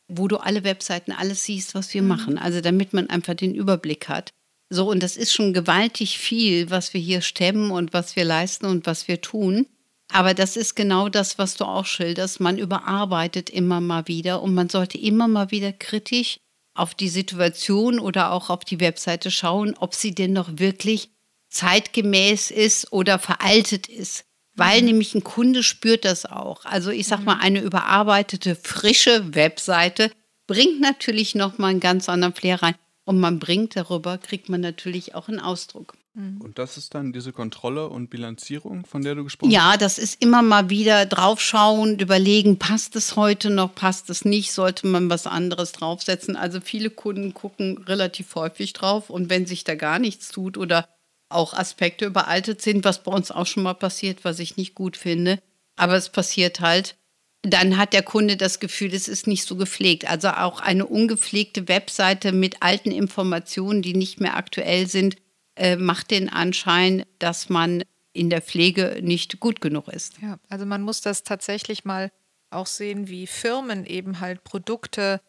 wo 0.08 0.28
du 0.28 0.36
alle 0.38 0.64
Webseiten, 0.64 1.12
alles 1.12 1.44
siehst, 1.44 1.74
was 1.76 1.94
wir 1.94 2.02
mhm. 2.02 2.08
machen. 2.08 2.38
Also 2.38 2.60
damit 2.60 2.92
man 2.92 3.08
einfach 3.08 3.34
den 3.34 3.54
Überblick 3.54 4.08
hat. 4.08 4.30
So, 4.70 4.90
und 4.90 5.02
das 5.02 5.16
ist 5.16 5.32
schon 5.32 5.52
gewaltig 5.52 6.18
viel, 6.18 6.70
was 6.70 6.94
wir 6.94 7.00
hier 7.00 7.20
stemmen 7.20 7.70
und 7.70 7.92
was 7.92 8.16
wir 8.16 8.24
leisten 8.24 8.66
und 8.66 8.86
was 8.86 9.06
wir 9.06 9.20
tun. 9.20 9.66
Aber 10.14 10.32
das 10.32 10.56
ist 10.56 10.76
genau 10.76 11.08
das, 11.08 11.38
was 11.38 11.56
du 11.56 11.64
auch 11.64 11.86
schilderst. 11.86 12.38
Man 12.38 12.56
überarbeitet 12.56 13.50
immer 13.50 13.80
mal 13.80 14.06
wieder 14.06 14.42
und 14.42 14.54
man 14.54 14.68
sollte 14.68 14.96
immer 14.96 15.26
mal 15.26 15.50
wieder 15.50 15.72
kritisch 15.72 16.38
auf 16.72 16.94
die 16.94 17.08
Situation 17.08 17.98
oder 17.98 18.30
auch 18.30 18.48
auf 18.48 18.64
die 18.64 18.78
Webseite 18.78 19.32
schauen, 19.32 19.74
ob 19.76 19.92
sie 19.92 20.14
denn 20.14 20.32
noch 20.32 20.50
wirklich 20.60 21.10
zeitgemäß 21.48 22.52
ist 22.52 22.92
oder 22.92 23.18
veraltet 23.18 23.88
ist. 23.88 24.24
Weil 24.54 24.82
mhm. 24.82 24.86
nämlich 24.86 25.16
ein 25.16 25.24
Kunde 25.24 25.64
spürt 25.64 26.04
das 26.04 26.26
auch. 26.26 26.64
Also 26.64 26.90
ich 26.92 27.08
sag 27.08 27.24
mal, 27.24 27.34
mhm. 27.34 27.40
eine 27.40 27.60
überarbeitete, 27.62 28.54
frische 28.54 29.34
Webseite 29.34 30.12
bringt 30.46 30.80
natürlich 30.80 31.34
noch 31.34 31.58
mal 31.58 31.68
einen 31.68 31.80
ganz 31.80 32.08
anderen 32.08 32.34
Flair 32.34 32.62
rein. 32.62 32.76
Und 33.04 33.18
man 33.18 33.40
bringt 33.40 33.74
darüber, 33.74 34.18
kriegt 34.18 34.48
man 34.48 34.60
natürlich 34.60 35.16
auch 35.16 35.26
einen 35.26 35.40
Ausdruck. 35.40 35.96
Mhm. 36.14 36.40
Und 36.40 36.58
das 36.58 36.76
ist 36.76 36.94
dann 36.94 37.12
diese 37.12 37.32
Kontrolle 37.32 37.88
und 37.88 38.08
Bilanzierung, 38.08 38.86
von 38.86 39.02
der 39.02 39.14
du 39.16 39.24
gesprochen 39.24 39.50
hast? 39.50 39.54
Ja, 39.54 39.76
das 39.76 39.98
ist 39.98 40.22
immer 40.22 40.42
mal 40.42 40.70
wieder 40.70 41.06
draufschauen, 41.06 41.98
überlegen, 41.98 42.58
passt 42.58 42.94
es 42.96 43.16
heute 43.16 43.50
noch, 43.50 43.74
passt 43.74 44.10
es 44.10 44.24
nicht, 44.24 44.52
sollte 44.52 44.86
man 44.86 45.10
was 45.10 45.26
anderes 45.26 45.72
draufsetzen. 45.72 46.36
Also 46.36 46.60
viele 46.60 46.90
Kunden 46.90 47.34
gucken 47.34 47.78
relativ 47.78 48.34
häufig 48.36 48.72
drauf 48.72 49.10
und 49.10 49.28
wenn 49.28 49.46
sich 49.46 49.64
da 49.64 49.74
gar 49.74 49.98
nichts 49.98 50.30
tut 50.30 50.56
oder 50.56 50.88
auch 51.28 51.52
Aspekte 51.52 52.06
überaltet 52.06 52.62
sind, 52.62 52.84
was 52.84 53.02
bei 53.02 53.10
uns 53.10 53.32
auch 53.32 53.46
schon 53.46 53.64
mal 53.64 53.74
passiert, 53.74 54.24
was 54.24 54.38
ich 54.38 54.56
nicht 54.56 54.74
gut 54.74 54.96
finde, 54.96 55.40
aber 55.74 55.94
es 55.96 56.10
passiert 56.10 56.60
halt, 56.60 56.96
dann 57.42 57.76
hat 57.76 57.92
der 57.92 58.02
Kunde 58.02 58.36
das 58.36 58.60
Gefühl, 58.60 58.94
es 58.94 59.08
ist 59.08 59.26
nicht 59.26 59.44
so 59.44 59.56
gepflegt. 59.56 60.08
Also 60.08 60.28
auch 60.28 60.60
eine 60.60 60.86
ungepflegte 60.86 61.68
Webseite 61.68 62.32
mit 62.32 62.62
alten 62.62 62.90
Informationen, 62.90 63.82
die 63.82 63.94
nicht 63.94 64.20
mehr 64.20 64.36
aktuell 64.36 64.86
sind, 64.86 65.16
äh, 65.56 65.76
macht 65.76 66.10
den 66.10 66.28
Anschein, 66.28 67.04
dass 67.18 67.48
man 67.48 67.84
in 68.12 68.30
der 68.30 68.42
Pflege 68.42 69.00
nicht 69.02 69.40
gut 69.40 69.60
genug 69.60 69.88
ist. 69.88 70.20
Ja, 70.22 70.38
also 70.48 70.66
man 70.66 70.82
muss 70.82 71.00
das 71.00 71.24
tatsächlich 71.24 71.84
mal 71.84 72.10
auch 72.50 72.66
sehen, 72.66 73.08
wie 73.08 73.26
Firmen 73.26 73.84
eben 73.84 74.20
halt 74.20 74.44
Produkte 74.44 75.20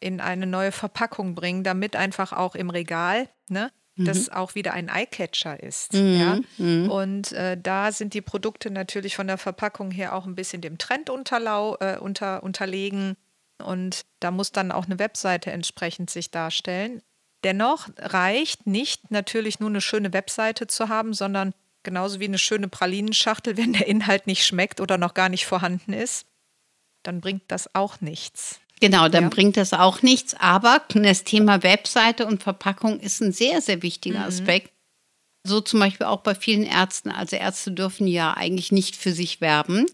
in 0.00 0.20
eine 0.20 0.46
neue 0.46 0.72
Verpackung 0.72 1.34
bringen, 1.34 1.64
damit 1.64 1.96
einfach 1.96 2.32
auch 2.32 2.54
im 2.54 2.70
Regal, 2.70 3.28
ne, 3.48 3.70
mhm. 3.96 4.04
das 4.04 4.28
auch 4.28 4.54
wieder 4.54 4.72
ein 4.72 4.88
Eyecatcher 4.88 5.62
ist. 5.62 5.94
Mhm. 5.94 6.18
Ja? 6.18 6.38
Mhm. 6.58 6.90
Und 6.90 7.32
äh, 7.32 7.58
da 7.60 7.92
sind 7.92 8.14
die 8.14 8.22
Produkte 8.22 8.70
natürlich 8.70 9.16
von 9.16 9.26
der 9.26 9.38
Verpackung 9.38 9.90
her 9.90 10.14
auch 10.14 10.26
ein 10.26 10.34
bisschen 10.34 10.62
dem 10.62 10.78
Trend 10.78 11.10
unterlau, 11.10 11.76
äh, 11.80 11.98
unter, 11.98 12.42
unterlegen. 12.42 13.16
Und 13.62 14.02
da 14.20 14.30
muss 14.30 14.52
dann 14.52 14.72
auch 14.72 14.86
eine 14.86 14.98
Webseite 14.98 15.50
entsprechend 15.52 16.10
sich 16.10 16.30
darstellen. 16.30 17.02
Dennoch 17.44 17.88
reicht 17.98 18.66
nicht 18.66 19.10
natürlich 19.10 19.60
nur 19.60 19.70
eine 19.70 19.80
schöne 19.80 20.12
Webseite 20.12 20.66
zu 20.66 20.88
haben, 20.88 21.14
sondern 21.14 21.54
genauso 21.82 22.20
wie 22.20 22.26
eine 22.26 22.38
schöne 22.38 22.68
Pralinenschachtel, 22.68 23.56
wenn 23.56 23.72
der 23.72 23.86
Inhalt 23.86 24.26
nicht 24.26 24.44
schmeckt 24.44 24.80
oder 24.80 24.98
noch 24.98 25.14
gar 25.14 25.28
nicht 25.28 25.46
vorhanden 25.46 25.92
ist, 25.92 26.26
dann 27.02 27.20
bringt 27.20 27.44
das 27.48 27.74
auch 27.74 28.00
nichts. 28.00 28.60
Genau, 28.80 29.08
dann 29.08 29.24
ja. 29.24 29.28
bringt 29.28 29.56
das 29.56 29.72
auch 29.72 30.02
nichts. 30.02 30.34
Aber 30.34 30.82
das 30.88 31.24
Thema 31.24 31.62
Webseite 31.62 32.26
und 32.26 32.42
Verpackung 32.42 32.98
ist 32.98 33.20
ein 33.20 33.32
sehr, 33.32 33.60
sehr 33.60 33.82
wichtiger 33.82 34.20
mhm. 34.20 34.26
Aspekt. 34.26 34.72
So 35.42 35.60
zum 35.60 35.80
Beispiel 35.80 36.06
auch 36.06 36.20
bei 36.20 36.34
vielen 36.34 36.64
Ärzten. 36.64 37.10
Also 37.10 37.36
Ärzte 37.36 37.72
dürfen 37.72 38.06
ja 38.06 38.34
eigentlich 38.34 38.72
nicht 38.72 38.96
für 38.96 39.12
sich 39.12 39.40
werben. 39.40 39.86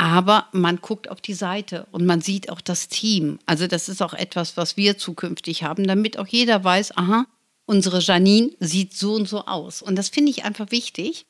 Aber 0.00 0.46
man 0.52 0.80
guckt 0.80 1.10
auf 1.10 1.20
die 1.20 1.34
Seite 1.34 1.86
und 1.90 2.06
man 2.06 2.22
sieht 2.22 2.48
auch 2.48 2.62
das 2.62 2.88
Team. 2.88 3.38
Also 3.44 3.66
das 3.66 3.90
ist 3.90 4.00
auch 4.00 4.14
etwas, 4.14 4.56
was 4.56 4.78
wir 4.78 4.96
zukünftig 4.96 5.62
haben, 5.62 5.86
damit 5.86 6.18
auch 6.18 6.26
jeder 6.26 6.64
weiß, 6.64 6.96
aha, 6.96 7.26
unsere 7.66 8.00
Janine 8.00 8.48
sieht 8.60 8.94
so 8.94 9.12
und 9.12 9.28
so 9.28 9.44
aus. 9.44 9.82
Und 9.82 9.96
das 9.96 10.08
finde 10.08 10.30
ich 10.30 10.42
einfach 10.42 10.70
wichtig, 10.70 11.26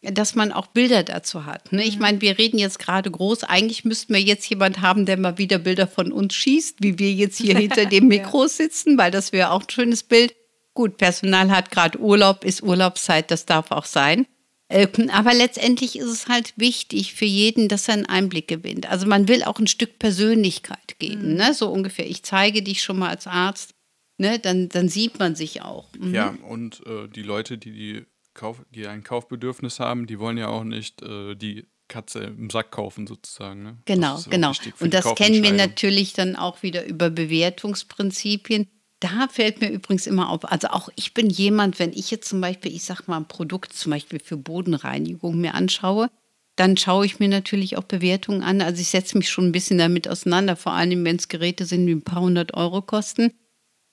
dass 0.00 0.36
man 0.36 0.52
auch 0.52 0.68
Bilder 0.68 1.02
dazu 1.02 1.44
hat. 1.44 1.72
Ne? 1.72 1.82
Ich 1.82 1.98
meine, 1.98 2.20
wir 2.20 2.38
reden 2.38 2.60
jetzt 2.60 2.78
gerade 2.78 3.10
groß. 3.10 3.42
Eigentlich 3.42 3.84
müssten 3.84 4.14
wir 4.14 4.20
jetzt 4.20 4.48
jemand 4.48 4.80
haben, 4.80 5.04
der 5.04 5.16
mal 5.16 5.36
wieder 5.38 5.58
Bilder 5.58 5.88
von 5.88 6.12
uns 6.12 6.34
schießt, 6.34 6.76
wie 6.78 7.00
wir 7.00 7.12
jetzt 7.12 7.38
hier 7.38 7.58
hinter 7.58 7.86
dem 7.86 8.06
Mikro 8.06 8.46
sitzen, 8.46 8.96
weil 8.96 9.10
das 9.10 9.32
wäre 9.32 9.50
auch 9.50 9.62
ein 9.62 9.70
schönes 9.70 10.04
Bild. 10.04 10.36
Gut, 10.72 10.98
Personal 10.98 11.50
hat 11.50 11.72
gerade 11.72 11.98
Urlaub, 11.98 12.44
ist 12.44 12.62
Urlaubszeit, 12.62 13.32
das 13.32 13.44
darf 13.44 13.72
auch 13.72 13.86
sein. 13.86 14.28
Ähm, 14.70 15.10
aber 15.10 15.32
letztendlich 15.32 15.98
ist 15.98 16.10
es 16.10 16.28
halt 16.28 16.52
wichtig 16.56 17.14
für 17.14 17.24
jeden, 17.24 17.68
dass 17.68 17.88
er 17.88 17.94
einen 17.94 18.06
Einblick 18.06 18.48
gewinnt. 18.48 18.88
Also 18.90 19.06
man 19.06 19.26
will 19.28 19.42
auch 19.42 19.58
ein 19.58 19.66
Stück 19.66 19.98
Persönlichkeit 19.98 20.98
geben, 20.98 21.32
mhm. 21.32 21.36
ne? 21.36 21.54
so 21.54 21.70
ungefähr. 21.70 22.08
Ich 22.08 22.22
zeige 22.22 22.62
dich 22.62 22.82
schon 22.82 22.98
mal 22.98 23.08
als 23.08 23.26
Arzt, 23.26 23.74
ne? 24.18 24.38
dann, 24.38 24.68
dann 24.68 24.88
sieht 24.88 25.18
man 25.18 25.34
sich 25.34 25.62
auch. 25.62 25.88
Mhm. 25.98 26.14
Ja, 26.14 26.34
und 26.46 26.86
äh, 26.86 27.08
die 27.08 27.22
Leute, 27.22 27.56
die, 27.56 27.72
die, 27.72 28.06
Kauf, 28.34 28.62
die 28.70 28.86
ein 28.86 29.02
Kaufbedürfnis 29.02 29.80
haben, 29.80 30.06
die 30.06 30.18
wollen 30.18 30.36
ja 30.36 30.48
auch 30.48 30.64
nicht 30.64 31.02
äh, 31.02 31.34
die 31.34 31.66
Katze 31.88 32.20
im 32.20 32.50
Sack 32.50 32.70
kaufen 32.70 33.06
sozusagen. 33.06 33.62
Ne? 33.62 33.78
Genau, 33.86 34.20
genau. 34.28 34.52
Und 34.80 34.92
das 34.92 35.14
kennen 35.14 35.42
wir 35.42 35.52
natürlich 35.52 36.12
dann 36.12 36.36
auch 36.36 36.62
wieder 36.62 36.84
über 36.84 37.08
Bewertungsprinzipien. 37.08 38.68
Da 39.00 39.28
fällt 39.28 39.60
mir 39.60 39.70
übrigens 39.70 40.06
immer 40.06 40.28
auf, 40.28 40.50
also 40.50 40.68
auch 40.68 40.88
ich 40.96 41.14
bin 41.14 41.30
jemand, 41.30 41.78
wenn 41.78 41.92
ich 41.92 42.10
jetzt 42.10 42.28
zum 42.28 42.40
Beispiel, 42.40 42.74
ich 42.74 42.82
sag 42.82 43.06
mal, 43.06 43.16
ein 43.16 43.28
Produkt 43.28 43.72
zum 43.72 43.90
Beispiel 43.90 44.18
für 44.18 44.36
Bodenreinigung 44.36 45.36
mir 45.40 45.54
anschaue, 45.54 46.10
dann 46.56 46.76
schaue 46.76 47.06
ich 47.06 47.20
mir 47.20 47.28
natürlich 47.28 47.76
auch 47.76 47.84
Bewertungen 47.84 48.42
an. 48.42 48.60
Also 48.60 48.80
ich 48.80 48.88
setze 48.88 49.16
mich 49.16 49.30
schon 49.30 49.46
ein 49.46 49.52
bisschen 49.52 49.78
damit 49.78 50.08
auseinander, 50.08 50.56
vor 50.56 50.72
allem 50.72 51.04
wenn 51.04 51.16
es 51.16 51.28
Geräte 51.28 51.64
sind, 51.64 51.86
die 51.86 51.92
ein 51.92 52.02
paar 52.02 52.22
hundert 52.22 52.54
Euro 52.54 52.82
kosten. 52.82 53.32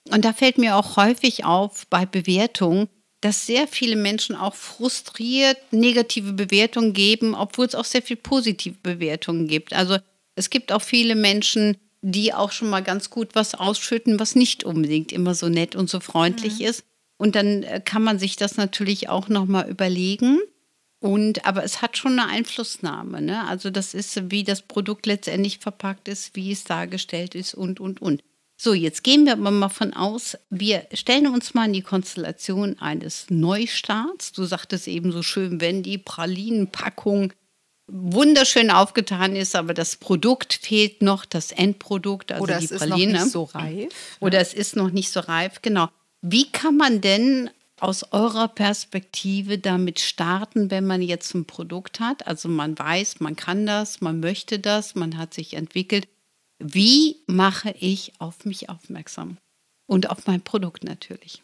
Und 0.09 0.25
da 0.25 0.33
fällt 0.33 0.57
mir 0.57 0.75
auch 0.75 0.97
häufig 0.97 1.45
auf 1.45 1.85
bei 1.87 2.07
Bewertungen, 2.07 2.89
dass 3.21 3.45
sehr 3.45 3.67
viele 3.67 3.95
Menschen 3.95 4.35
auch 4.35 4.55
frustriert 4.55 5.57
negative 5.71 6.33
Bewertungen 6.33 6.93
geben, 6.93 7.35
obwohl 7.35 7.65
es 7.65 7.75
auch 7.75 7.85
sehr 7.85 8.01
viel 8.01 8.17
positive 8.17 8.77
Bewertungen 8.81 9.47
gibt. 9.47 9.73
Also 9.73 9.97
es 10.35 10.49
gibt 10.49 10.71
auch 10.71 10.81
viele 10.81 11.15
Menschen, 11.15 11.77
die 12.07 12.35
auch 12.35 12.51
schon 12.51 12.69
mal 12.69 12.83
ganz 12.83 13.09
gut 13.09 13.29
was 13.33 13.55
ausschütten, 13.55 14.19
was 14.19 14.35
nicht 14.35 14.63
unbedingt 14.63 15.11
immer 15.11 15.33
so 15.33 15.49
nett 15.49 15.75
und 15.75 15.89
so 15.89 15.99
freundlich 15.99 16.59
mhm. 16.59 16.65
ist. 16.65 16.83
Und 17.17 17.35
dann 17.35 17.63
äh, 17.63 17.81
kann 17.83 18.03
man 18.03 18.19
sich 18.19 18.35
das 18.35 18.57
natürlich 18.57 19.09
auch 19.09 19.27
noch 19.27 19.47
mal 19.47 19.67
überlegen. 19.67 20.39
Und 20.99 21.45
aber 21.45 21.63
es 21.63 21.81
hat 21.81 21.97
schon 21.97 22.19
eine 22.19 22.29
Einflussnahme. 22.29 23.21
Ne? 23.21 23.47
Also 23.47 23.71
das 23.71 23.95
ist, 23.95 24.29
wie 24.29 24.43
das 24.43 24.61
Produkt 24.61 25.07
letztendlich 25.07 25.57
verpackt 25.57 26.07
ist, 26.07 26.35
wie 26.35 26.51
es 26.51 26.63
dargestellt 26.63 27.33
ist 27.33 27.55
und 27.55 27.79
und 27.79 28.03
und. 28.03 28.21
So, 28.55 28.73
jetzt 28.73 29.03
gehen 29.03 29.25
wir 29.25 29.33
aber 29.33 29.51
mal 29.51 29.69
von 29.69 29.93
aus, 29.93 30.37
wir 30.49 30.85
stellen 30.93 31.27
uns 31.27 31.55
mal 31.55 31.65
in 31.65 31.73
die 31.73 31.81
Konstellation 31.81 32.79
eines 32.79 33.29
Neustarts. 33.29 34.31
Du 34.31 34.45
sagtest 34.45 34.87
eben 34.87 35.11
so 35.11 35.23
schön, 35.23 35.59
wenn 35.59 35.81
die 35.81 35.97
Pralinenpackung 35.97 37.33
wunderschön 37.87 38.71
aufgetan 38.71 39.35
ist, 39.35 39.55
aber 39.55 39.73
das 39.73 39.95
Produkt 39.95 40.53
fehlt 40.53 41.01
noch, 41.01 41.25
das 41.25 41.51
Endprodukt, 41.51 42.31
also 42.31 42.43
Oder 42.43 42.59
die 42.59 42.65
es 42.65 42.77
Praline. 42.77 42.93
ist 42.93 43.13
noch 43.13 43.23
nicht 43.23 43.31
so 43.31 43.43
reif. 43.43 44.17
Oder 44.19 44.39
es 44.39 44.53
ist 44.53 44.75
noch 44.75 44.91
nicht 44.91 45.11
so 45.11 45.19
reif, 45.19 45.61
genau. 45.61 45.89
Wie 46.21 46.51
kann 46.51 46.77
man 46.77 47.01
denn 47.01 47.49
aus 47.79 48.11
eurer 48.11 48.47
Perspektive 48.47 49.57
damit 49.59 49.99
starten, 49.99 50.71
wenn 50.71 50.87
man 50.87 51.01
jetzt 51.01 51.33
ein 51.35 51.45
Produkt 51.45 51.99
hat? 51.99 52.25
Also 52.25 52.49
man 52.49 52.77
weiß, 52.77 53.19
man 53.19 53.35
kann 53.35 53.65
das, 53.65 54.01
man 54.01 54.19
möchte 54.19 54.59
das, 54.59 54.95
man 54.95 55.17
hat 55.17 55.33
sich 55.33 55.53
entwickelt. 55.53 56.07
Wie 56.57 57.17
mache 57.27 57.75
ich 57.79 58.13
auf 58.19 58.45
mich 58.45 58.69
aufmerksam? 58.69 59.37
Und 59.87 60.09
auf 60.09 60.25
mein 60.25 60.41
Produkt 60.41 60.83
natürlich. 60.83 61.43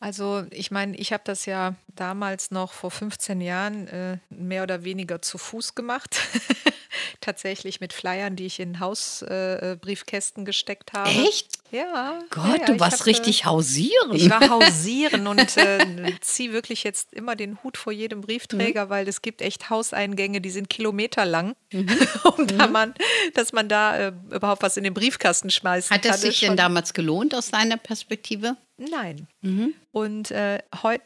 Also 0.00 0.44
ich 0.50 0.70
meine, 0.70 0.96
ich 0.96 1.12
habe 1.12 1.24
das 1.24 1.44
ja 1.44 1.74
damals 1.88 2.52
noch 2.52 2.72
vor 2.72 2.90
15 2.90 3.40
Jahren 3.40 3.88
äh, 3.88 4.18
mehr 4.30 4.62
oder 4.62 4.84
weniger 4.84 5.20
zu 5.20 5.38
Fuß 5.38 5.74
gemacht. 5.74 6.20
Tatsächlich 7.20 7.80
mit 7.80 7.92
Flyern, 7.92 8.36
die 8.36 8.46
ich 8.46 8.60
in 8.60 8.80
Hausbriefkästen 8.80 10.42
äh, 10.42 10.46
gesteckt 10.46 10.92
habe. 10.92 11.10
Echt? 11.10 11.58
Ja. 11.72 12.20
Gott, 12.30 12.60
ja, 12.60 12.66
du 12.66 12.80
warst 12.80 13.00
hatte, 13.00 13.06
richtig 13.06 13.44
hausieren. 13.44 14.14
Ich 14.14 14.30
war 14.30 14.40
hausieren 14.48 15.26
und 15.26 15.56
äh, 15.56 15.84
ziehe 16.20 16.52
wirklich 16.52 16.84
jetzt 16.84 17.12
immer 17.12 17.34
den 17.34 17.62
Hut 17.62 17.76
vor 17.76 17.92
jedem 17.92 18.20
Briefträger, 18.20 18.86
mhm. 18.86 18.90
weil 18.90 19.08
es 19.08 19.20
gibt 19.20 19.42
echt 19.42 19.68
Hauseingänge, 19.68 20.40
die 20.40 20.50
sind 20.50 20.70
kilometerlang, 20.70 21.56
mhm. 21.72 21.88
um 22.24 22.44
mhm. 22.44 22.58
da 22.58 22.66
man, 22.68 22.94
dass 23.34 23.52
man 23.52 23.68
da 23.68 23.98
äh, 23.98 24.12
überhaupt 24.30 24.62
was 24.62 24.76
in 24.76 24.84
den 24.84 24.94
Briefkasten 24.94 25.50
kann. 25.50 25.82
Hat 25.90 26.04
es 26.06 26.20
sich 26.20 26.40
denn 26.40 26.56
damals 26.56 26.94
gelohnt 26.94 27.34
aus 27.34 27.50
deiner 27.50 27.76
Perspektive? 27.76 28.56
Nein. 28.78 29.26
Mhm. 29.42 29.74
Und 29.92 30.30
äh, 30.30 30.62
heute, 30.82 31.04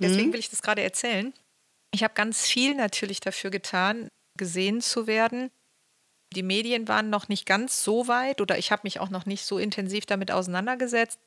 deswegen 0.00 0.28
mhm. 0.28 0.32
will 0.32 0.40
ich 0.40 0.50
das 0.50 0.62
gerade 0.62 0.82
erzählen. 0.82 1.32
Ich 1.92 2.02
habe 2.02 2.14
ganz 2.14 2.46
viel 2.46 2.74
natürlich 2.74 3.20
dafür 3.20 3.50
getan, 3.50 4.08
gesehen 4.36 4.80
zu 4.80 5.06
werden. 5.06 5.50
Die 6.34 6.42
Medien 6.42 6.88
waren 6.88 7.10
noch 7.10 7.28
nicht 7.28 7.46
ganz 7.46 7.84
so 7.84 8.08
weit 8.08 8.40
oder 8.40 8.58
ich 8.58 8.72
habe 8.72 8.82
mich 8.84 8.98
auch 9.00 9.10
noch 9.10 9.26
nicht 9.26 9.44
so 9.44 9.58
intensiv 9.58 10.06
damit 10.06 10.32
auseinandergesetzt 10.32 11.20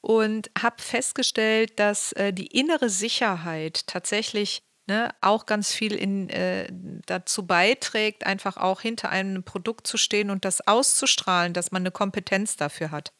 und 0.00 0.50
habe 0.58 0.80
festgestellt, 0.80 1.78
dass 1.78 2.12
äh, 2.12 2.32
die 2.32 2.46
innere 2.46 2.88
Sicherheit 2.88 3.86
tatsächlich 3.86 4.62
ne, 4.86 5.14
auch 5.20 5.46
ganz 5.46 5.72
viel 5.72 5.94
in, 5.94 6.28
äh, 6.30 6.68
dazu 7.06 7.46
beiträgt, 7.46 8.24
einfach 8.24 8.56
auch 8.56 8.80
hinter 8.80 9.10
einem 9.10 9.42
Produkt 9.42 9.86
zu 9.86 9.96
stehen 9.96 10.30
und 10.30 10.44
das 10.44 10.66
auszustrahlen, 10.66 11.52
dass 11.52 11.72
man 11.72 11.82
eine 11.82 11.90
Kompetenz 11.90 12.56
dafür 12.56 12.90
hat. 12.90 13.12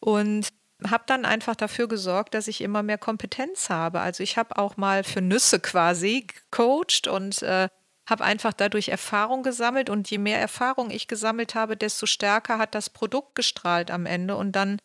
Und 0.00 0.48
habe 0.86 1.04
dann 1.06 1.24
einfach 1.24 1.56
dafür 1.56 1.88
gesorgt, 1.88 2.34
dass 2.34 2.48
ich 2.48 2.60
immer 2.60 2.82
mehr 2.82 2.98
Kompetenz 2.98 3.68
habe. 3.70 4.00
Also 4.00 4.22
ich 4.22 4.36
habe 4.36 4.56
auch 4.58 4.76
mal 4.76 5.04
für 5.04 5.20
Nüsse 5.20 5.58
quasi 5.60 6.26
gecoacht 6.26 7.08
und 7.08 7.42
äh, 7.42 7.68
habe 8.08 8.24
einfach 8.24 8.52
dadurch 8.52 8.88
Erfahrung 8.88 9.42
gesammelt 9.42 9.90
und 9.90 10.10
je 10.10 10.18
mehr 10.18 10.40
Erfahrung 10.40 10.90
ich 10.90 11.08
gesammelt 11.08 11.54
habe, 11.54 11.76
desto 11.76 12.06
stärker 12.06 12.58
hat 12.58 12.74
das 12.74 12.90
Produkt 12.90 13.34
gestrahlt 13.34 13.90
am 13.90 14.06
Ende 14.06 14.36
und 14.36 14.52
dann 14.52 14.78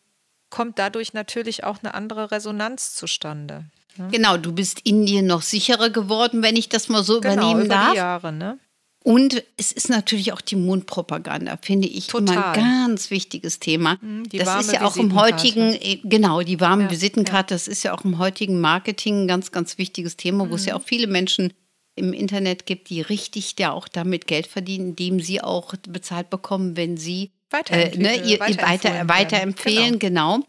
kommt 0.50 0.78
dadurch 0.78 1.14
natürlich 1.14 1.64
auch 1.64 1.78
eine 1.82 1.94
andere 1.94 2.30
Resonanz 2.30 2.94
zustande. 2.94 3.64
Ne? 3.96 4.08
Genau, 4.10 4.36
du 4.36 4.52
bist 4.52 4.80
in 4.84 5.06
dir 5.06 5.22
noch 5.22 5.42
sicherer 5.42 5.90
geworden, 5.90 6.42
wenn 6.42 6.56
ich 6.56 6.68
das 6.68 6.88
mal 6.88 7.02
so 7.02 7.20
genau, 7.20 7.34
übernehmen 7.34 7.66
über 7.66 7.74
darf. 7.74 7.92
Die 7.92 7.96
Jahre, 7.96 8.32
ne? 8.32 8.58
Und 9.06 9.44
es 9.58 9.70
ist 9.70 9.90
natürlich 9.90 10.32
auch 10.32 10.40
die 10.40 10.56
Mundpropaganda, 10.56 11.58
finde 11.60 11.86
ich 11.86 12.06
Total. 12.06 12.36
immer 12.36 12.46
ein 12.46 12.88
ganz 12.88 13.10
wichtiges 13.10 13.60
Thema. 13.60 13.98
Mhm, 14.00 14.30
die 14.30 14.38
das 14.38 14.64
ist 14.64 14.72
ja 14.72 14.82
auch 14.86 14.96
im 14.96 15.14
heutigen, 15.14 15.74
äh, 15.74 16.00
genau, 16.04 16.40
die 16.40 16.58
warme 16.58 16.84
ja, 16.84 16.90
Visitenkarte, 16.90 17.52
ja. 17.52 17.56
das 17.56 17.68
ist 17.68 17.82
ja 17.82 17.92
auch 17.92 18.02
im 18.04 18.16
heutigen 18.16 18.62
Marketing 18.62 19.24
ein 19.24 19.28
ganz, 19.28 19.52
ganz 19.52 19.76
wichtiges 19.76 20.16
Thema, 20.16 20.44
wo 20.44 20.46
mhm. 20.46 20.54
es 20.54 20.64
ja 20.64 20.74
mhm. 20.74 20.80
auch 20.80 20.86
viele 20.86 21.06
Menschen 21.06 21.52
im 21.96 22.14
Internet 22.14 22.64
gibt, 22.64 22.88
die 22.88 23.02
richtig 23.02 23.54
ja 23.58 23.72
auch 23.72 23.88
damit 23.88 24.26
Geld 24.26 24.46
verdienen, 24.46 24.88
indem 24.88 25.20
sie 25.20 25.42
auch 25.42 25.74
bezahlt 25.86 26.30
bekommen, 26.30 26.78
wenn 26.78 26.96
sie 26.96 27.30
äh, 27.68 27.94
ne, 27.98 28.16
ihr, 28.24 28.40
weiter, 28.40 29.06
weiterempfehlen, 29.06 29.98
genau. 29.98 30.36
genau. 30.36 30.48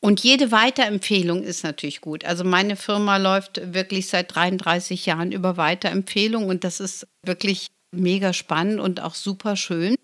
Und 0.00 0.20
jede 0.20 0.52
Weiterempfehlung 0.52 1.42
ist 1.42 1.64
natürlich 1.64 2.00
gut. 2.00 2.24
Also 2.24 2.44
meine 2.44 2.76
Firma 2.76 3.16
läuft 3.16 3.60
wirklich 3.74 4.06
seit 4.06 4.32
33 4.32 5.06
Jahren 5.06 5.32
über 5.32 5.56
Weiterempfehlung 5.56 6.46
und 6.46 6.62
das 6.62 6.78
ist 6.78 7.08
wirklich 7.24 7.66
mega 7.92 8.32
spannend 8.32 8.80
und 8.80 9.00
auch 9.00 9.14
super 9.14 9.56
schön. 9.56 9.96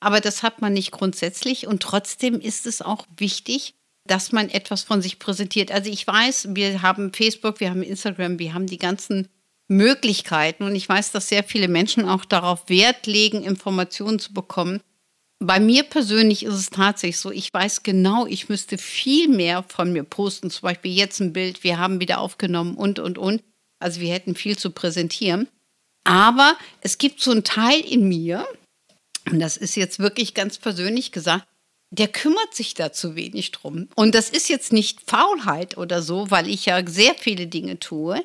Aber 0.00 0.20
das 0.20 0.42
hat 0.42 0.60
man 0.60 0.72
nicht 0.72 0.92
grundsätzlich 0.92 1.66
und 1.66 1.82
trotzdem 1.82 2.40
ist 2.40 2.66
es 2.66 2.82
auch 2.82 3.06
wichtig, 3.16 3.74
dass 4.06 4.32
man 4.32 4.48
etwas 4.50 4.82
von 4.82 5.02
sich 5.02 5.18
präsentiert. 5.18 5.72
Also 5.72 5.90
ich 5.90 6.06
weiß, 6.06 6.48
wir 6.54 6.82
haben 6.82 7.12
Facebook, 7.12 7.60
wir 7.60 7.70
haben 7.70 7.82
Instagram, 7.82 8.38
wir 8.38 8.54
haben 8.54 8.66
die 8.66 8.78
ganzen 8.78 9.28
Möglichkeiten 9.68 10.62
und 10.62 10.74
ich 10.76 10.88
weiß, 10.88 11.12
dass 11.12 11.28
sehr 11.28 11.42
viele 11.42 11.68
Menschen 11.68 12.08
auch 12.08 12.24
darauf 12.24 12.68
Wert 12.68 13.06
legen, 13.06 13.42
Informationen 13.42 14.18
zu 14.18 14.32
bekommen. 14.32 14.80
Bei 15.38 15.60
mir 15.60 15.82
persönlich 15.82 16.44
ist 16.44 16.54
es 16.54 16.70
tatsächlich 16.70 17.18
so, 17.18 17.30
ich 17.30 17.52
weiß 17.52 17.82
genau, 17.82 18.26
ich 18.26 18.48
müsste 18.48 18.78
viel 18.78 19.28
mehr 19.28 19.64
von 19.64 19.92
mir 19.92 20.04
posten, 20.04 20.50
zum 20.50 20.62
Beispiel 20.62 20.92
jetzt 20.92 21.20
ein 21.20 21.32
Bild, 21.32 21.62
wir 21.62 21.78
haben 21.78 22.00
wieder 22.00 22.20
aufgenommen 22.20 22.76
und, 22.76 22.98
und, 22.98 23.18
und. 23.18 23.42
Also 23.78 24.00
wir 24.00 24.12
hätten 24.12 24.34
viel 24.34 24.56
zu 24.56 24.70
präsentieren. 24.70 25.48
Aber 26.06 26.56
es 26.82 26.98
gibt 26.98 27.20
so 27.20 27.32
einen 27.32 27.42
Teil 27.42 27.80
in 27.80 28.06
mir, 28.08 28.46
und 29.28 29.40
das 29.40 29.56
ist 29.56 29.74
jetzt 29.74 29.98
wirklich 29.98 30.34
ganz 30.34 30.56
persönlich 30.56 31.10
gesagt, 31.10 31.48
der 31.90 32.06
kümmert 32.06 32.54
sich 32.54 32.74
da 32.74 32.92
zu 32.92 33.16
wenig 33.16 33.50
drum. 33.50 33.88
Und 33.96 34.14
das 34.14 34.30
ist 34.30 34.48
jetzt 34.48 34.72
nicht 34.72 35.00
Faulheit 35.10 35.76
oder 35.76 36.02
so, 36.02 36.30
weil 36.30 36.48
ich 36.48 36.66
ja 36.66 36.80
sehr 36.86 37.14
viele 37.14 37.48
Dinge 37.48 37.80
tue. 37.80 38.24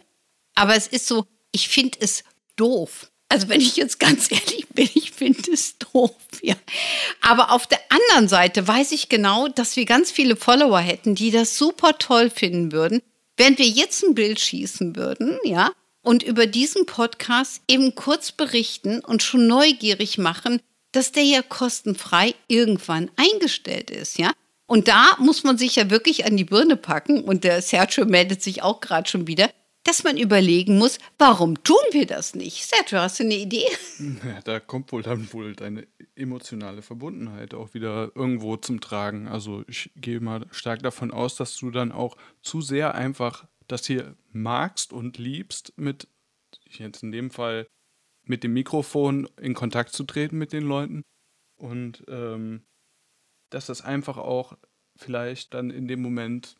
Aber 0.54 0.76
es 0.76 0.86
ist 0.86 1.08
so, 1.08 1.26
ich 1.52 1.70
finde 1.70 1.98
es 2.02 2.24
doof. 2.56 3.10
Also 3.30 3.50
wenn 3.50 3.62
ich 3.62 3.78
jetzt 3.78 4.00
ganz 4.00 4.32
ehrlich 4.32 4.68
bin, 4.70 4.88
ich 4.94 5.12
finde 5.12 5.52
es 5.52 5.80
doof, 5.80 6.16
ja. 6.44 6.56
Aber 7.22 7.52
auf 7.52 7.66
der 7.66 7.80
anderen 7.90 8.28
Seite 8.28 8.68
weiß 8.68 8.92
ich 8.92 9.10
genau, 9.10 9.48
dass 9.48 9.76
wir 9.76 9.86
ganz 9.86 10.12
viele 10.12 10.36
Follower 10.36 10.80
hätten, 10.80 11.16
die 11.16 11.32
das 11.32 11.58
super 11.58 11.98
toll 11.98 12.30
finden 12.30 12.72
würden, 12.72 13.02
wenn 13.38 13.58
wir 13.58 13.68
jetzt 13.68 14.04
ein 14.04 14.14
Bild 14.14 14.40
schießen 14.40 14.96
würden, 14.96 15.40
ja, 15.44 15.72
und 16.02 16.24
über 16.24 16.48
diesen 16.48 16.86
Podcast 16.86 17.62
eben 17.68 17.96
kurz 17.96 18.32
berichten 18.32 19.00
und 19.00 19.24
schon 19.24 19.48
neugierig 19.48 20.18
machen, 20.18 20.62
dass 20.92 21.12
der 21.12 21.24
ja 21.24 21.42
kostenfrei 21.42 22.36
irgendwann 22.48 23.10
eingestellt 23.16 23.90
ist, 23.90 24.18
ja. 24.18 24.32
Und 24.66 24.88
da 24.88 25.18
muss 25.20 25.44
man 25.44 25.58
sich 25.58 25.76
ja 25.76 25.90
wirklich 25.90 26.26
an 26.26 26.38
die 26.38 26.46
Birne 26.46 26.78
packen 26.78 27.24
und 27.24 27.44
der 27.44 27.62
Sergio 27.62 28.06
meldet 28.06 28.42
sich 28.42 28.64
auch 28.64 28.80
gerade 28.80 29.10
schon 29.10 29.28
wieder, 29.28 29.50
dass 29.84 30.04
man 30.04 30.18
überlegen 30.18 30.78
muss, 30.78 31.00
warum 31.18 31.62
tun 31.64 31.76
wir 31.92 32.06
das 32.06 32.36
nicht? 32.36 32.66
Sergio, 32.66 33.00
hast 33.00 33.20
du 33.20 33.24
eine 33.24 33.36
Idee? 33.36 33.66
Ja, 34.00 34.40
da 34.44 34.60
kommt 34.60 34.92
wohl 34.92 35.02
dann 35.02 35.32
wohl 35.34 35.56
deine 35.56 35.88
emotionale 36.16 36.82
Verbundenheit 36.82 37.54
auch 37.54 37.74
wieder 37.74 38.12
irgendwo 38.16 38.58
zum 38.58 38.80
Tragen. 38.80 39.28
Also 39.28 39.64
ich 39.68 39.92
gehe 39.96 40.20
mal 40.20 40.46
stark 40.52 40.84
davon 40.84 41.12
aus, 41.12 41.36
dass 41.36 41.58
du 41.58 41.72
dann 41.72 41.92
auch 41.92 42.16
zu 42.42 42.62
sehr 42.62 42.96
einfach 42.96 43.46
das 43.68 43.86
hier 43.86 44.16
magst 44.32 44.94
und 44.94 45.18
liebst, 45.18 45.74
mit 45.78 46.08
jetzt 46.66 47.04
in 47.04 47.12
dem 47.12 47.32
Fall 47.32 47.68
mit 48.24 48.44
dem 48.44 48.54
Mikrofon 48.54 49.30
in 49.40 49.54
Kontakt 49.54 49.94
zu 49.94 50.04
treten 50.04 50.38
mit 50.38 50.54
den 50.54 50.64
Leuten 50.64 51.04
und 51.58 52.04
ähm, 52.08 52.64
dass 53.50 53.66
das 53.66 53.82
einfach 53.82 54.18
auch 54.18 54.58
vielleicht 54.96 55.54
dann 55.54 55.72
in 55.72 55.88
dem 55.88 56.02
Moment 56.02 56.56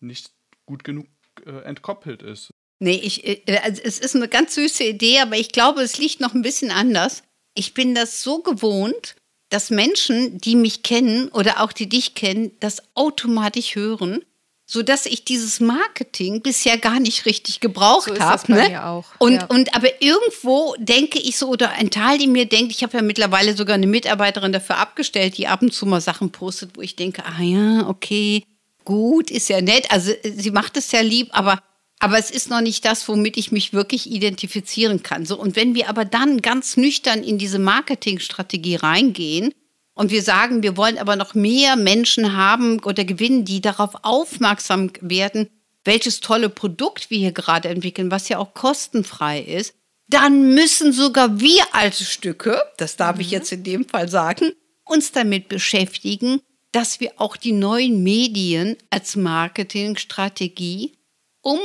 nicht 0.00 0.32
gut 0.66 0.84
genug 0.84 1.06
äh, 1.44 1.62
entkoppelt 1.64 2.22
ist. 2.22 2.50
Nee, 2.78 3.00
ich, 3.02 3.26
äh, 3.26 3.58
also 3.62 3.82
es 3.84 3.98
ist 3.98 4.16
eine 4.16 4.28
ganz 4.28 4.54
süße 4.54 4.84
Idee, 4.84 5.18
aber 5.20 5.36
ich 5.36 5.50
glaube, 5.50 5.82
es 5.82 5.98
liegt 5.98 6.20
noch 6.20 6.34
ein 6.34 6.42
bisschen 6.42 6.70
anders. 6.70 7.22
Ich 7.54 7.74
bin 7.74 7.94
das 7.94 8.22
so 8.22 8.42
gewohnt, 8.42 9.16
dass 9.50 9.70
Menschen, 9.70 10.38
die 10.38 10.56
mich 10.56 10.82
kennen 10.82 11.28
oder 11.28 11.60
auch 11.60 11.72
die 11.72 11.88
dich 11.88 12.14
kennen, 12.14 12.52
das 12.60 12.82
automatisch 12.94 13.74
hören, 13.74 14.24
sodass 14.70 15.04
ich 15.06 15.24
dieses 15.24 15.58
Marketing 15.58 16.42
bisher 16.42 16.78
gar 16.78 17.00
nicht 17.00 17.26
richtig 17.26 17.58
gebraucht 17.58 18.12
so 18.14 18.20
habe. 18.20 18.52
Ne? 18.52 18.86
Auch. 18.86 19.04
Und, 19.18 19.34
ja. 19.34 19.46
und 19.46 19.74
aber 19.74 20.00
irgendwo 20.00 20.76
denke 20.78 21.18
ich 21.18 21.38
so, 21.38 21.48
oder 21.48 21.70
ein 21.72 21.90
Teil, 21.90 22.18
die 22.18 22.28
mir 22.28 22.46
denkt, 22.46 22.70
ich 22.70 22.84
habe 22.84 22.96
ja 22.96 23.02
mittlerweile 23.02 23.56
sogar 23.56 23.74
eine 23.74 23.88
Mitarbeiterin 23.88 24.52
dafür 24.52 24.78
abgestellt, 24.78 25.38
die 25.38 25.48
ab 25.48 25.62
und 25.62 25.74
zu 25.74 25.86
mal 25.86 26.00
Sachen 26.00 26.30
postet, 26.30 26.76
wo 26.76 26.82
ich 26.82 26.94
denke, 26.94 27.24
ah 27.26 27.42
ja, 27.42 27.88
okay, 27.88 28.44
gut, 28.84 29.32
ist 29.32 29.48
ja 29.48 29.60
nett. 29.60 29.90
Also 29.90 30.12
sie 30.22 30.52
macht 30.52 30.76
es 30.76 30.92
ja 30.92 31.00
lieb, 31.00 31.30
aber 31.32 31.60
aber 31.98 32.18
es 32.18 32.30
ist 32.30 32.48
noch 32.48 32.60
nicht 32.60 32.84
das, 32.84 33.08
womit 33.08 33.36
ich 33.36 33.50
mich 33.50 33.72
wirklich 33.72 34.08
identifizieren 34.08 35.02
kann. 35.02 35.26
So, 35.26 35.36
und 35.36 35.56
wenn 35.56 35.74
wir 35.74 35.88
aber 35.88 36.04
dann 36.04 36.42
ganz 36.42 36.76
nüchtern 36.76 37.24
in 37.24 37.38
diese 37.38 37.58
Marketingstrategie 37.58 38.76
reingehen 38.76 39.52
und 40.00 40.10
wir 40.10 40.22
sagen, 40.22 40.62
wir 40.62 40.78
wollen 40.78 40.96
aber 40.96 41.14
noch 41.14 41.34
mehr 41.34 41.76
Menschen 41.76 42.34
haben 42.34 42.82
oder 42.84 43.04
gewinnen, 43.04 43.44
die 43.44 43.60
darauf 43.60 43.90
aufmerksam 44.00 44.90
werden, 45.02 45.50
welches 45.84 46.20
tolle 46.20 46.48
Produkt 46.48 47.10
wir 47.10 47.18
hier 47.18 47.32
gerade 47.32 47.68
entwickeln, 47.68 48.10
was 48.10 48.30
ja 48.30 48.38
auch 48.38 48.54
kostenfrei 48.54 49.42
ist, 49.42 49.74
dann 50.08 50.54
müssen 50.54 50.94
sogar 50.94 51.38
wir 51.38 51.62
alte 51.72 52.04
Stücke, 52.04 52.62
das 52.78 52.96
darf 52.96 53.16
mhm. 53.16 53.20
ich 53.20 53.30
jetzt 53.30 53.52
in 53.52 53.62
dem 53.62 53.86
Fall 53.86 54.08
sagen, 54.08 54.52
uns 54.86 55.12
damit 55.12 55.50
beschäftigen, 55.50 56.40
dass 56.72 57.00
wir 57.00 57.12
auch 57.16 57.36
die 57.36 57.52
neuen 57.52 58.02
Medien 58.02 58.78
als 58.88 59.16
Marketingstrategie 59.16 60.94
um 61.42 61.58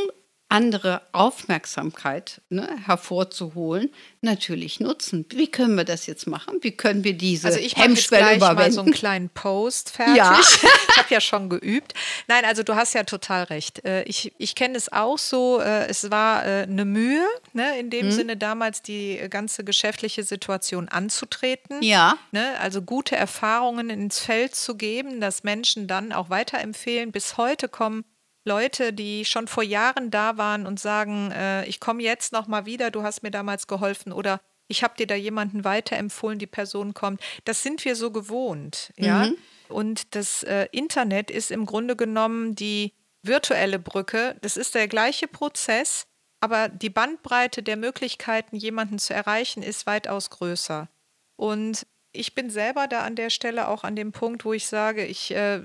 andere 0.48 1.02
Aufmerksamkeit 1.12 2.42
ne, 2.50 2.70
hervorzuholen, 2.86 3.92
natürlich 4.22 4.80
nutzen. 4.80 5.26
Wie 5.32 5.48
können 5.48 5.76
wir 5.76 5.86
das 5.86 6.06
jetzt 6.06 6.28
machen? 6.28 6.60
Wie 6.62 6.72
können 6.72 7.04
wir 7.04 7.14
diese 7.14 7.48
also 7.48 7.60
ich 7.60 7.76
Hemmschwelle 7.76 8.28
jetzt 8.28 8.38
überwinden? 8.38 8.62
Mal 8.62 8.72
so 8.72 8.82
einen 8.82 8.94
kleinen 8.94 9.30
Post 9.30 9.90
fertig. 9.96 10.16
Ja. 10.18 10.40
ich 10.40 10.98
habe 10.98 11.08
ja 11.10 11.20
schon 11.20 11.50
geübt. 11.50 11.94
Nein, 12.28 12.46
also 12.46 12.62
du 12.62 12.76
hast 12.76 12.94
ja 12.94 13.04
total 13.04 13.46
recht. 13.46 13.84
Äh, 13.86 14.04
ich, 14.04 14.34
ich 14.38 14.54
kenne 14.54 14.78
es 14.78 14.92
auch 14.92 15.18
so. 15.18 15.60
Äh, 15.60 15.88
es 15.88 16.12
war 16.12 16.46
äh, 16.46 16.64
eine 16.64 16.86
Mühe, 16.86 17.26
ne, 17.54 17.80
in 17.80 17.90
dem 17.90 18.08
hm. 18.08 18.12
Sinne 18.12 18.38
damals 18.38 18.84
die 18.84 19.20
ganze 19.32 19.64
geschäftliche 19.64 20.24
Situation 20.24 20.90
anzutreten. 20.90 21.82
Ja. 21.82 22.18
Ne, 22.32 22.60
also 22.60 22.84
gute 22.84 23.16
Erfahrungen 23.16 23.90
ins 23.90 24.20
Feld 24.20 24.56
zu 24.56 24.76
geben, 24.76 25.20
dass 25.20 25.44
Menschen 25.44 25.88
dann 25.88 26.14
auch 26.14 26.30
weiterempfehlen. 26.30 27.12
Bis 27.12 27.38
heute 27.38 27.68
kommen 27.68 28.06
Leute, 28.46 28.94
die 28.94 29.26
schon 29.26 29.48
vor 29.48 29.64
Jahren 29.64 30.12
da 30.12 30.38
waren 30.38 30.66
und 30.68 30.80
sagen, 30.80 31.32
äh, 31.32 31.66
ich 31.66 31.80
komme 31.80 32.04
jetzt 32.04 32.32
noch 32.32 32.48
mal 32.48 32.66
wieder, 32.66 32.92
du 32.92 33.04
hast 33.04 33.24
mir 33.24 33.32
damals 33.32 33.68
geholfen 33.68 34.14
oder 34.14 34.40
ich 34.68 34.84
habe 34.84 34.96
dir 34.98 35.08
da 35.08 35.16
jemanden 35.16 35.64
weiterempfohlen, 35.64 36.40
die 36.40 36.48
Person 36.48 36.94
kommt. 36.94 37.22
Das 37.44 37.62
sind 37.62 37.84
wir 37.86 37.96
so 37.96 38.12
gewohnt, 38.12 38.94
ja. 38.98 39.28
Mhm. 39.28 39.38
Und 39.68 40.16
das 40.16 40.44
äh, 40.44 40.68
Internet 40.72 41.32
ist 41.32 41.52
im 41.52 41.66
Grunde 41.66 41.96
genommen 41.96 42.56
die 42.56 42.94
virtuelle 43.24 43.80
Brücke. 43.80 44.36
Das 44.42 44.58
ist 44.58 44.76
der 44.76 44.88
gleiche 44.88 45.28
Prozess, 45.28 46.06
aber 46.40 46.70
die 46.70 46.92
Bandbreite 46.92 47.64
der 47.64 47.78
Möglichkeiten, 47.78 48.56
jemanden 48.56 49.00
zu 49.00 49.14
erreichen, 49.14 49.64
ist 49.64 49.88
weitaus 49.88 50.30
größer. 50.30 50.88
Und 51.36 51.88
ich 52.16 52.36
bin 52.36 52.50
selber 52.50 52.88
da 52.88 53.04
an 53.04 53.16
der 53.16 53.30
Stelle 53.30 53.68
auch 53.68 53.84
an 53.84 53.96
dem 53.96 54.12
Punkt, 54.12 54.46
wo 54.46 54.54
ich 54.54 54.68
sage, 54.68 55.06
ich 55.06 55.32
äh, 55.32 55.62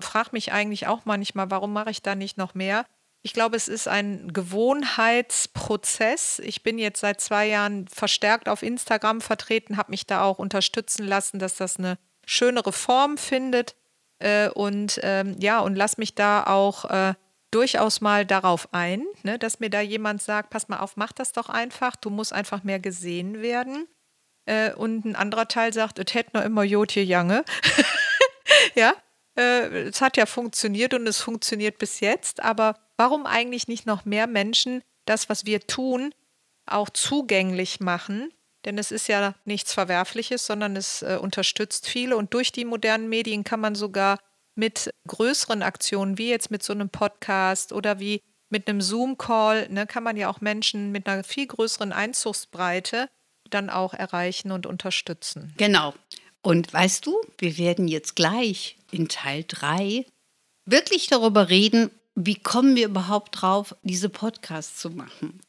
frage 0.00 0.30
mich 0.32 0.52
eigentlich 0.52 0.86
auch 0.86 1.00
manchmal, 1.04 1.50
warum 1.50 1.72
mache 1.72 1.90
ich 1.90 2.02
da 2.02 2.14
nicht 2.14 2.38
noch 2.38 2.54
mehr? 2.54 2.86
Ich 3.22 3.34
glaube, 3.34 3.56
es 3.56 3.68
ist 3.68 3.86
ein 3.86 4.32
Gewohnheitsprozess. 4.32 6.38
Ich 6.38 6.62
bin 6.62 6.78
jetzt 6.78 7.00
seit 7.00 7.20
zwei 7.20 7.48
Jahren 7.48 7.86
verstärkt 7.88 8.48
auf 8.48 8.62
Instagram 8.62 9.20
vertreten, 9.20 9.76
habe 9.76 9.90
mich 9.90 10.06
da 10.06 10.22
auch 10.22 10.38
unterstützen 10.38 11.06
lassen, 11.06 11.38
dass 11.38 11.56
das 11.56 11.76
eine 11.76 11.98
schönere 12.24 12.72
Form 12.72 13.18
findet. 13.18 13.76
Äh, 14.20 14.48
und 14.50 15.00
ähm, 15.02 15.36
ja, 15.38 15.60
und 15.60 15.74
lass 15.74 15.98
mich 15.98 16.14
da 16.14 16.44
auch 16.44 16.86
äh, 16.86 17.12
durchaus 17.50 18.00
mal 18.00 18.24
darauf 18.24 18.72
ein, 18.72 19.04
ne, 19.22 19.38
dass 19.38 19.60
mir 19.60 19.70
da 19.70 19.80
jemand 19.80 20.22
sagt, 20.22 20.50
pass 20.50 20.68
mal 20.68 20.78
auf, 20.78 20.96
mach 20.96 21.12
das 21.12 21.32
doch 21.32 21.48
einfach, 21.48 21.96
du 21.96 22.10
musst 22.10 22.32
einfach 22.32 22.62
mehr 22.62 22.78
gesehen 22.78 23.42
werden. 23.42 23.86
Äh, 24.50 24.74
und 24.74 25.04
ein 25.04 25.14
anderer 25.14 25.46
Teil 25.46 25.72
sagt, 25.72 26.00
es 26.00 26.12
hätte 26.12 26.36
noch 26.36 26.44
immer 26.44 26.64
Jotje 26.64 27.04
Jange. 27.04 27.44
ja, 28.74 28.94
äh, 29.38 29.88
es 29.88 30.00
hat 30.00 30.16
ja 30.16 30.26
funktioniert 30.26 30.92
und 30.92 31.06
es 31.06 31.20
funktioniert 31.20 31.78
bis 31.78 32.00
jetzt. 32.00 32.42
Aber 32.42 32.74
warum 32.96 33.26
eigentlich 33.26 33.68
nicht 33.68 33.86
noch 33.86 34.04
mehr 34.04 34.26
Menschen 34.26 34.82
das, 35.04 35.28
was 35.28 35.46
wir 35.46 35.60
tun, 35.60 36.12
auch 36.66 36.90
zugänglich 36.90 37.78
machen? 37.78 38.32
Denn 38.64 38.76
es 38.76 38.90
ist 38.90 39.06
ja 39.06 39.34
nichts 39.44 39.72
Verwerfliches, 39.72 40.46
sondern 40.46 40.74
es 40.74 41.02
äh, 41.02 41.16
unterstützt 41.20 41.88
viele. 41.88 42.16
Und 42.16 42.34
durch 42.34 42.50
die 42.50 42.64
modernen 42.64 43.08
Medien 43.08 43.44
kann 43.44 43.60
man 43.60 43.76
sogar 43.76 44.18
mit 44.56 44.90
größeren 45.06 45.62
Aktionen, 45.62 46.18
wie 46.18 46.28
jetzt 46.28 46.50
mit 46.50 46.64
so 46.64 46.72
einem 46.72 46.90
Podcast 46.90 47.72
oder 47.72 48.00
wie 48.00 48.20
mit 48.48 48.68
einem 48.68 48.80
Zoom-Call, 48.80 49.68
ne, 49.68 49.86
kann 49.86 50.02
man 50.02 50.16
ja 50.16 50.28
auch 50.28 50.40
Menschen 50.40 50.90
mit 50.90 51.06
einer 51.06 51.22
viel 51.22 51.46
größeren 51.46 51.92
Einzugsbreite 51.92 53.08
dann 53.50 53.70
auch 53.70 53.94
erreichen 53.94 54.52
und 54.52 54.66
unterstützen. 54.66 55.52
Genau. 55.56 55.94
Und 56.42 56.72
weißt 56.72 57.04
du, 57.06 57.20
wir 57.38 57.58
werden 57.58 57.88
jetzt 57.88 58.16
gleich 58.16 58.76
in 58.90 59.08
Teil 59.08 59.44
3 59.46 60.06
wirklich 60.64 61.08
darüber 61.08 61.48
reden, 61.48 61.90
wie 62.14 62.36
kommen 62.36 62.76
wir 62.76 62.86
überhaupt 62.86 63.40
drauf, 63.40 63.74
diese 63.82 64.08
Podcasts 64.08 64.80
zu 64.80 64.90
machen? 64.90 65.40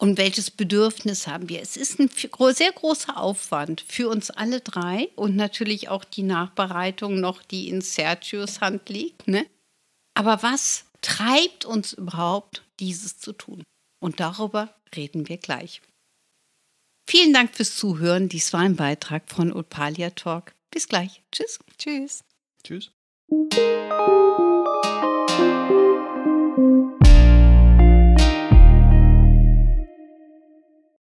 Und 0.00 0.16
welches 0.16 0.52
Bedürfnis 0.52 1.26
haben 1.26 1.48
wir? 1.48 1.60
Es 1.60 1.76
ist 1.76 1.98
ein 1.98 2.08
sehr 2.54 2.72
großer 2.72 3.16
Aufwand 3.16 3.80
für 3.80 4.08
uns 4.08 4.30
alle 4.30 4.60
drei 4.60 5.08
und 5.16 5.34
natürlich 5.34 5.88
auch 5.88 6.04
die 6.04 6.22
Nachbereitung 6.22 7.18
noch, 7.18 7.42
die 7.42 7.68
in 7.68 7.80
Sergios 7.80 8.60
Hand 8.60 8.88
liegt. 8.88 9.26
Ne? 9.26 9.44
Aber 10.14 10.42
was 10.42 10.84
treibt 11.00 11.64
uns 11.64 11.94
überhaupt, 11.94 12.62
dieses 12.78 13.18
zu 13.18 13.32
tun? 13.32 13.64
Und 14.00 14.20
darüber 14.20 14.72
reden 14.94 15.28
wir 15.28 15.36
gleich. 15.36 15.82
Vielen 17.10 17.32
Dank 17.32 17.56
fürs 17.56 17.74
Zuhören. 17.74 18.28
Dies 18.28 18.52
war 18.52 18.60
ein 18.60 18.76
Beitrag 18.76 19.22
von 19.28 19.50
Opalia 19.50 20.10
Talk. 20.10 20.52
Bis 20.70 20.88
gleich. 20.88 21.22
Tschüss. 21.32 21.58
Tschüss. 21.78 22.22
Tschüss. 22.62 22.90